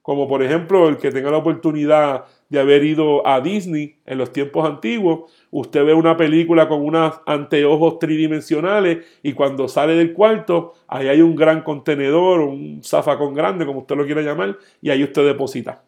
[0.07, 4.31] como por ejemplo el que tenga la oportunidad de haber ido a Disney en los
[4.31, 10.73] tiempos antiguos, usted ve una película con unos anteojos tridimensionales y cuando sale del cuarto,
[10.87, 15.03] ahí hay un gran contenedor, un zafacón grande, como usted lo quiera llamar, y ahí
[15.03, 15.83] usted deposita.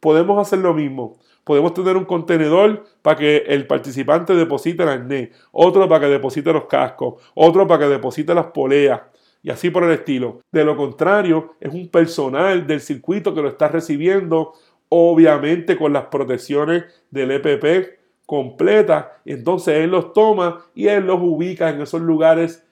[0.00, 1.16] Podemos hacer lo mismo.
[1.44, 6.52] Podemos tener un contenedor para que el participante deposite el arnés, otro para que deposite
[6.52, 9.00] los cascos, otro para que deposite las poleas,
[9.42, 10.40] y así por el estilo.
[10.52, 14.52] De lo contrario, es un personal del circuito que lo está recibiendo,
[14.90, 17.97] obviamente con las protecciones del EPP
[18.28, 19.22] completa.
[19.24, 22.62] Entonces él los toma y él los ubica en esos lugares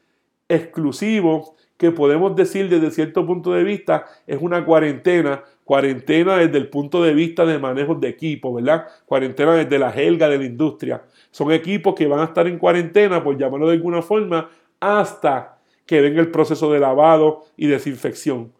[0.50, 6.68] exclusivos que podemos decir desde cierto punto de vista es una cuarentena, cuarentena desde el
[6.68, 8.86] punto de vista de manejo de equipo, ¿verdad?
[9.07, 11.04] Cuarentena desde la helga de la industria.
[11.30, 16.02] Son equipos que van a estar en cuarentena, por llamarlo de alguna forma, hasta que
[16.02, 18.52] ven el proceso de lavado y desinfección.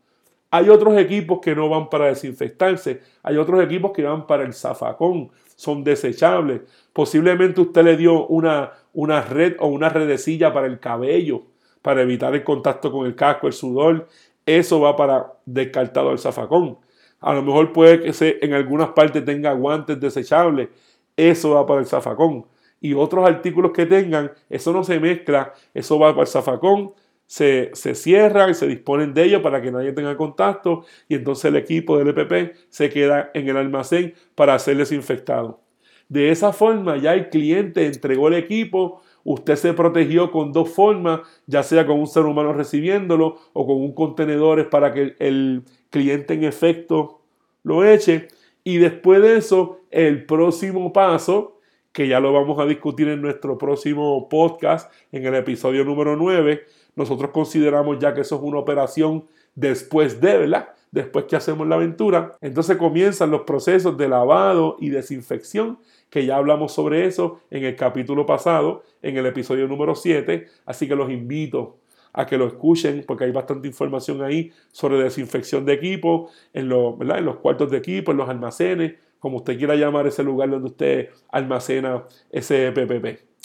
[0.51, 4.55] Hay otros equipos que no van para desinfectarse, hay otros equipos que van para el
[4.55, 6.63] zafacón, son desechables.
[6.93, 11.43] Posiblemente usted le dio una, una red o una redecilla para el cabello,
[11.83, 14.09] para evitar el contacto con el casco, el sudor.
[14.45, 16.79] Eso va para descartado al zafacón.
[17.21, 20.69] A lo mejor puede que se, en algunas partes tenga guantes desechables.
[21.17, 22.47] Eso va para el zafacón.
[22.81, 26.93] Y otros artículos que tengan, eso no se mezcla, eso va para el zafacón
[27.27, 31.47] se, se cierran y se disponen de ellos para que nadie tenga contacto y entonces
[31.47, 35.61] el equipo del EPP se queda en el almacén para ser desinfectado.
[36.09, 41.21] De esa forma ya el cliente entregó el equipo, usted se protegió con dos formas,
[41.47, 46.35] ya sea con un ser humano recibiéndolo o con un contenedor para que el cliente
[46.35, 47.23] en efecto
[47.65, 48.29] lo eche.
[48.63, 51.59] Y después de eso, el próximo paso,
[51.93, 56.63] que ya lo vamos a discutir en nuestro próximo podcast, en el episodio número 9,
[56.97, 60.71] nosotros consideramos ya que eso es una operación después de, ¿verdad?
[60.91, 62.33] Después que hacemos la aventura.
[62.41, 65.79] Entonces comienzan los procesos de lavado y desinfección,
[66.11, 70.47] que ya hablamos sobre eso en el capítulo pasado, en el episodio número 7.
[70.65, 71.77] Así que los invito
[72.17, 77.37] a que lo escuchen porque hay bastante información ahí sobre desinfección de equipo, en, los
[77.37, 82.05] cuartos de equipo, en los almacenes, como usted quiera llamar ese lugar donde usted almacena
[82.31, 83.36] ese PPP.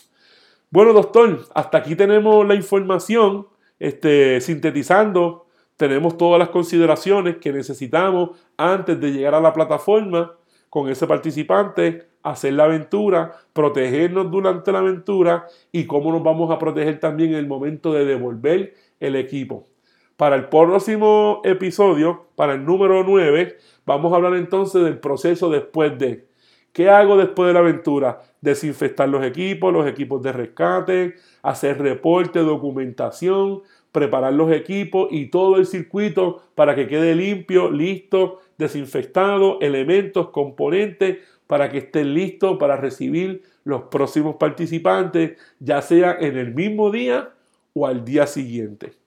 [0.73, 3.45] Bueno, doctor, hasta aquí tenemos la información,
[3.77, 10.37] este, sintetizando, tenemos todas las consideraciones que necesitamos antes de llegar a la plataforma
[10.69, 16.57] con ese participante, hacer la aventura, protegernos durante la aventura y cómo nos vamos a
[16.57, 19.67] proteger también en el momento de devolver el equipo.
[20.15, 25.99] Para el próximo episodio, para el número 9, vamos a hablar entonces del proceso después
[25.99, 26.30] de.
[26.73, 28.21] ¿Qué hago después de la aventura?
[28.39, 33.61] Desinfectar los equipos, los equipos de rescate, hacer reporte, documentación,
[33.91, 41.17] preparar los equipos y todo el circuito para que quede limpio, listo, desinfectado, elementos, componentes,
[41.45, 47.33] para que estén listos para recibir los próximos participantes, ya sea en el mismo día
[47.73, 49.00] o al día siguiente.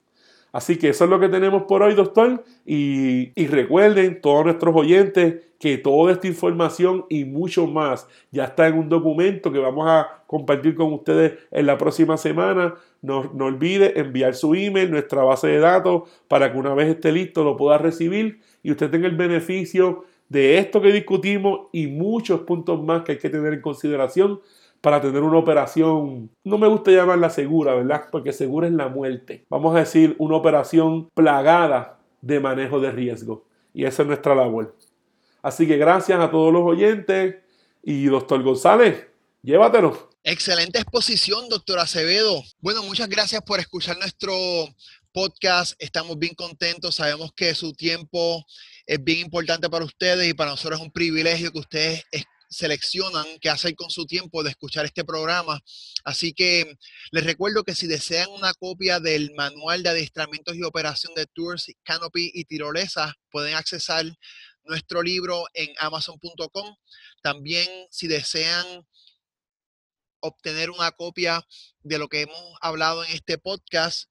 [0.55, 2.45] Así que eso es lo que tenemos por hoy, doctor.
[2.65, 8.79] Y, recuerden, todos nuestros oyentes, que toda esta información y mucho más ya está en
[8.79, 12.77] un documento que vamos a compartir con ustedes en la próxima semana.
[13.03, 17.11] No, no olvide enviar su email, nuestra base de datos, para que una vez esté
[17.11, 22.43] listo lo pueda recibir y usted tenga el beneficio de esto que discutimos y muchos
[22.43, 24.39] puntos más que hay que tener en consideración
[24.85, 28.03] para tener una operación, no me gusta llamarla segura, ¿verdad?
[28.13, 29.47] Porque segura es la muerte.
[29.49, 33.47] Vamos a decir una operación plagada de manejo de riesgo.
[33.73, 34.77] Y esa es nuestra labor.
[35.41, 37.37] Así que gracias a todos los oyentes
[37.83, 39.07] y doctor González,
[39.43, 40.11] llévatelo.
[40.23, 42.43] Excelente exposición, doctor Acevedo.
[42.61, 44.35] Bueno, muchas gracias por escuchar nuestro
[45.13, 45.73] podcast.
[45.79, 46.97] Estamos bien contentos.
[46.97, 48.45] Sabemos que su tiempo
[48.87, 52.05] es bien importante para ustedes y para nosotros es un privilegio que ustedes
[52.55, 55.61] seleccionan qué hacer con su tiempo de escuchar este programa.
[56.05, 56.77] Así que
[57.11, 61.67] les recuerdo que si desean una copia del manual de adiestramientos y operación de Tours,
[61.83, 64.07] Canopy y Tirolesa, pueden accesar
[64.65, 66.77] nuestro libro en amazon.com.
[67.23, 68.87] También si desean
[70.21, 71.47] obtener una copia
[71.83, 74.09] de lo que hemos hablado en este podcast,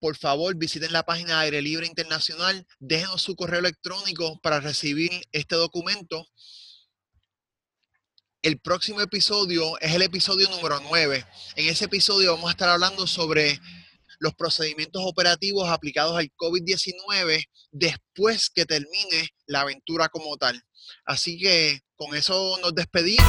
[0.00, 5.54] por favor visiten la página Aire Libre Internacional, déjenos su correo electrónico para recibir este
[5.54, 6.26] documento
[8.46, 11.26] el próximo episodio es el episodio número 9.
[11.56, 13.58] En ese episodio vamos a estar hablando sobre
[14.20, 17.42] los procedimientos operativos aplicados al COVID-19
[17.72, 20.62] después que termine la aventura como tal.
[21.04, 23.26] Así que con eso nos despedimos.